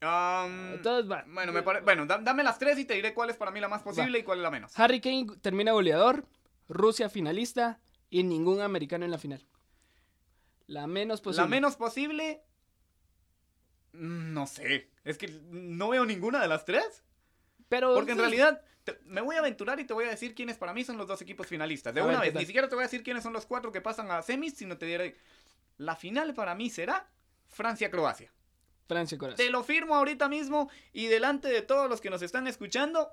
Um, 0.01 0.81
van. 1.07 1.33
bueno, 1.33 1.51
me 1.51 1.61
pare- 1.61 1.81
bueno 1.81 2.05
da- 2.05 2.19
dame 2.19 2.41
las 2.43 2.57
tres 2.57 2.77
y 2.79 2.85
te 2.85 2.93
diré 2.93 3.13
cuál 3.13 3.29
es 3.31 3.35
para 3.35 3.51
mí 3.51 3.59
la 3.59 3.67
más 3.67 3.81
posible 3.81 4.13
Va. 4.13 4.17
y 4.19 4.23
cuál 4.23 4.37
es 4.39 4.43
la 4.43 4.51
menos. 4.51 4.79
Harry 4.79 5.01
Kane 5.01 5.25
termina 5.41 5.73
goleador, 5.73 6.25
Rusia 6.69 7.09
finalista 7.09 7.79
y 8.09 8.23
ningún 8.23 8.61
americano 8.61 9.03
en 9.03 9.11
la 9.11 9.17
final. 9.17 9.45
La 10.67 10.87
menos 10.87 11.19
posible. 11.21 11.43
La 11.43 11.49
menos 11.49 11.75
posible. 11.75 12.41
mm, 13.93 14.33
No 14.33 14.47
sé. 14.47 14.89
Es 15.03 15.17
que 15.17 15.27
no 15.49 15.89
veo 15.89 16.05
ninguna 16.05 16.41
de 16.41 16.47
las 16.47 16.65
tres. 16.65 17.03
Pero 17.67 17.93
Porque 17.93 18.13
en 18.13 18.17
realidad 18.19 18.61
te- 18.83 18.99
me 19.05 19.21
voy 19.21 19.35
a 19.35 19.39
aventurar 19.39 19.79
y 19.79 19.85
te 19.85 19.93
voy 19.93 20.05
a 20.05 20.09
decir 20.09 20.33
quiénes 20.33 20.57
para 20.57 20.73
mí 20.73 20.83
son 20.83 20.97
los 20.97 21.07
dos 21.07 21.21
equipos 21.21 21.45
finalistas. 21.47 21.93
De 21.93 22.01
A 22.01 22.03
una 22.05 22.13
ver, 22.19 22.21
¿qué 22.21 22.29
vez. 22.31 22.39
Ni 22.41 22.45
siquiera 22.45 22.69
te 22.69 22.75
voy 22.75 22.83
a 22.83 22.87
decir 22.87 23.03
quiénes 23.03 23.23
son 23.23 23.33
los 23.33 23.45
cuatro 23.45 23.71
que 23.71 23.81
pasan 23.81 24.09
a 24.11 24.21
semis, 24.21 24.53
sino 24.55 24.77
te 24.77 24.85
diré. 24.85 25.17
La 25.79 25.95
final 25.95 26.33
para 26.35 26.53
mí 26.55 26.69
será 26.69 27.09
Francia-Croacia. 27.47 28.31
Francia 28.87 29.17
Corazón. 29.17 29.37
Te 29.43 29.49
lo 29.51 29.63
firmo 29.63 29.95
ahorita 29.95 30.29
mismo 30.29 30.69
y 30.93 31.07
delante 31.07 31.47
de 31.47 31.61
todos 31.63 31.89
los 31.89 31.99
que 32.01 32.09
nos 32.09 32.21
están 32.21 32.47
escuchando, 32.47 33.09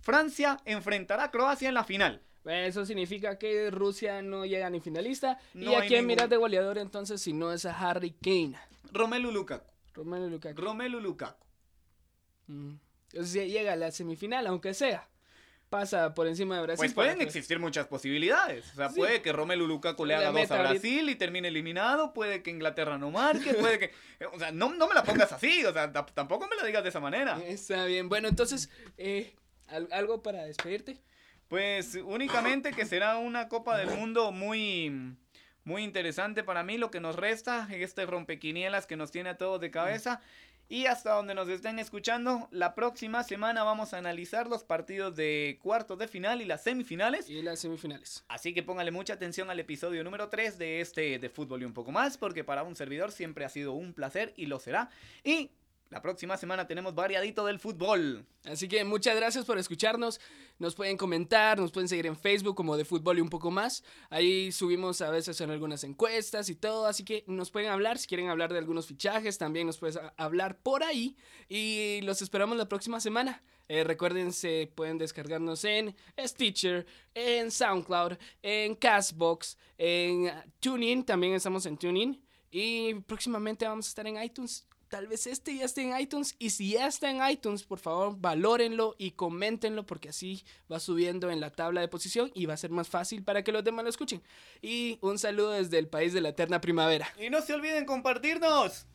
Francia 0.00 0.58
enfrentará 0.64 1.24
a 1.24 1.30
Croacia 1.30 1.68
en 1.68 1.74
la 1.74 1.84
final. 1.84 2.22
Eso 2.44 2.86
significa 2.86 3.38
que 3.38 3.70
Rusia 3.72 4.22
no 4.22 4.46
llega 4.46 4.70
ni 4.70 4.80
finalista. 4.80 5.38
No 5.52 5.72
¿Y 5.72 5.74
a 5.74 5.80
quién 5.80 5.90
ningún- 6.00 6.06
miras 6.06 6.30
de 6.30 6.36
goleador 6.36 6.78
entonces 6.78 7.20
si 7.20 7.32
no 7.32 7.52
es 7.52 7.64
a 7.66 7.72
Harry 7.78 8.12
Kane? 8.12 8.56
Romelu 8.92 9.32
Lukaku. 9.32 9.68
Romelu 9.94 10.28
Lukaku. 10.30 10.60
Romelu 10.60 11.00
Lukaku. 11.00 11.44
Mm. 12.46 12.74
Entonces 13.12 13.34
ya 13.34 13.42
llega 13.44 13.72
a 13.72 13.76
la 13.76 13.90
semifinal, 13.90 14.46
aunque 14.46 14.74
sea. 14.74 15.08
Pasa 15.70 16.14
por 16.14 16.28
encima 16.28 16.56
de 16.56 16.62
Brasil. 16.62 16.78
Pues 16.78 16.94
pueden 16.94 17.20
existir 17.20 17.58
muchas 17.58 17.86
posibilidades. 17.88 18.70
O 18.72 18.76
sea, 18.76 18.88
Sí. 18.88 18.96
puede 19.00 19.20
que 19.20 19.32
Romelu 19.32 19.66
Lukaku 19.66 20.04
le 20.06 20.14
haga 20.14 20.30
dos 20.30 20.50
a 20.50 20.54
ahorita. 20.54 20.70
Brasil 20.70 21.10
y 21.10 21.14
termine 21.16 21.48
eliminado. 21.48 22.12
Puede 22.12 22.42
que 22.42 22.50
Inglaterra 22.50 22.98
no 22.98 23.10
marque. 23.10 23.52
Puede 23.54 23.78
que. 23.78 23.90
O 24.32 24.38
sea, 24.38 24.52
no, 24.52 24.72
no 24.72 24.86
me 24.88 24.94
la 24.94 25.02
pongas 25.02 25.32
así. 25.32 25.64
O 25.64 25.72
sea, 25.72 25.92
tampoco 25.92 26.46
me 26.48 26.56
la 26.56 26.64
digas 26.64 26.82
de 26.84 26.90
esa 26.90 27.00
manera. 27.00 27.38
Está 27.44 27.84
bien. 27.84 28.08
Bueno, 28.08 28.28
entonces, 28.28 28.70
eh, 28.96 29.34
¿al- 29.68 29.88
¿algo 29.92 30.22
para 30.22 30.44
despedirte? 30.44 31.02
Pues 31.48 31.96
únicamente 31.96 32.72
que 32.72 32.86
será 32.86 33.18
una 33.18 33.48
Copa 33.48 33.76
del 33.76 33.90
Mundo 33.90 34.30
muy. 34.32 35.16
Muy 35.64 35.82
interesante 35.82 36.44
para 36.44 36.62
mí 36.62 36.78
lo 36.78 36.92
que 36.92 37.00
nos 37.00 37.16
resta, 37.16 37.66
este 37.72 38.06
rompequinielas 38.06 38.86
que 38.86 38.96
nos 38.96 39.10
tiene 39.10 39.30
a 39.30 39.36
todos 39.36 39.60
de 39.60 39.72
cabeza. 39.72 40.20
Y 40.68 40.86
hasta 40.86 41.14
donde 41.14 41.34
nos 41.34 41.48
estén 41.48 41.78
escuchando, 41.78 42.48
la 42.50 42.74
próxima 42.74 43.22
semana 43.22 43.62
vamos 43.62 43.94
a 43.94 43.98
analizar 43.98 44.48
los 44.48 44.64
partidos 44.64 45.14
de 45.14 45.60
cuartos 45.62 45.96
de 45.96 46.08
final 46.08 46.42
y 46.42 46.44
las 46.44 46.64
semifinales. 46.64 47.30
Y 47.30 47.40
las 47.40 47.60
semifinales. 47.60 48.24
Así 48.26 48.52
que 48.52 48.64
póngale 48.64 48.90
mucha 48.90 49.14
atención 49.14 49.48
al 49.48 49.60
episodio 49.60 50.02
número 50.02 50.28
3 50.28 50.58
de 50.58 50.80
este 50.80 51.20
de 51.20 51.30
fútbol 51.30 51.62
y 51.62 51.66
un 51.66 51.72
poco 51.72 51.92
más, 51.92 52.18
porque 52.18 52.42
para 52.42 52.64
un 52.64 52.74
servidor 52.74 53.12
siempre 53.12 53.44
ha 53.44 53.48
sido 53.48 53.74
un 53.74 53.92
placer 53.94 54.34
y 54.36 54.46
lo 54.46 54.58
será. 54.58 54.90
Y 55.22 55.52
la 55.88 56.02
próxima 56.02 56.36
semana 56.36 56.66
tenemos 56.66 56.94
variadito 56.94 57.46
del 57.46 57.60
fútbol. 57.60 58.26
Así 58.44 58.66
que 58.66 58.84
muchas 58.84 59.14
gracias 59.14 59.44
por 59.44 59.56
escucharnos. 59.56 60.20
Nos 60.58 60.74
pueden 60.74 60.96
comentar, 60.96 61.58
nos 61.58 61.70
pueden 61.70 61.88
seguir 61.88 62.06
en 62.06 62.16
Facebook 62.16 62.56
como 62.56 62.76
de 62.76 62.84
fútbol 62.84 63.18
y 63.18 63.20
un 63.20 63.28
poco 63.28 63.52
más. 63.52 63.84
Ahí 64.10 64.50
subimos 64.50 65.00
a 65.00 65.10
veces 65.10 65.40
en 65.40 65.50
algunas 65.50 65.84
encuestas 65.84 66.48
y 66.48 66.56
todo. 66.56 66.86
Así 66.86 67.04
que 67.04 67.24
nos 67.28 67.52
pueden 67.52 67.70
hablar. 67.70 67.98
Si 67.98 68.08
quieren 68.08 68.28
hablar 68.28 68.52
de 68.52 68.58
algunos 68.58 68.86
fichajes, 68.86 69.38
también 69.38 69.68
nos 69.68 69.78
puedes 69.78 69.98
hablar 70.16 70.58
por 70.58 70.82
ahí. 70.82 71.16
Y 71.48 72.00
los 72.02 72.20
esperamos 72.20 72.56
la 72.56 72.68
próxima 72.68 72.98
semana. 73.00 73.42
Eh, 73.68 73.84
recuerden, 73.84 74.32
se 74.32 74.72
pueden 74.74 74.98
descargarnos 74.98 75.64
en 75.64 75.94
Stitcher, 76.18 76.86
en 77.14 77.50
SoundCloud, 77.50 78.16
en 78.42 78.74
Castbox, 78.74 79.56
en 79.78 80.32
TuneIn. 80.58 81.04
También 81.04 81.34
estamos 81.34 81.64
en 81.66 81.76
TuneIn. 81.76 82.22
Y 82.50 82.94
próximamente 82.94 83.66
vamos 83.66 83.86
a 83.86 83.88
estar 83.88 84.06
en 84.06 84.20
iTunes. 84.20 84.66
Tal 84.88 85.08
vez 85.08 85.26
este 85.26 85.56
ya 85.56 85.64
esté 85.64 85.82
en 85.82 85.98
iTunes. 85.98 86.36
Y 86.38 86.50
si 86.50 86.72
ya 86.72 86.86
está 86.86 87.10
en 87.10 87.28
iTunes, 87.28 87.64
por 87.64 87.78
favor, 87.78 88.16
valórenlo 88.18 88.94
y 88.98 89.12
coméntenlo 89.12 89.84
porque 89.84 90.10
así 90.10 90.44
va 90.70 90.78
subiendo 90.78 91.30
en 91.30 91.40
la 91.40 91.50
tabla 91.50 91.80
de 91.80 91.88
posición 91.88 92.30
y 92.34 92.46
va 92.46 92.54
a 92.54 92.58
ser 92.58 92.70
más 92.70 92.88
fácil 92.88 93.24
para 93.24 93.42
que 93.42 93.52
los 93.52 93.64
demás 93.64 93.84
lo 93.84 93.90
escuchen. 93.90 94.22
Y 94.62 94.98
un 95.00 95.18
saludo 95.18 95.50
desde 95.50 95.78
el 95.78 95.88
país 95.88 96.12
de 96.12 96.20
la 96.20 96.28
eterna 96.28 96.60
primavera. 96.60 97.08
Y 97.20 97.30
no 97.30 97.42
se 97.42 97.54
olviden 97.54 97.84
compartirnos. 97.84 98.86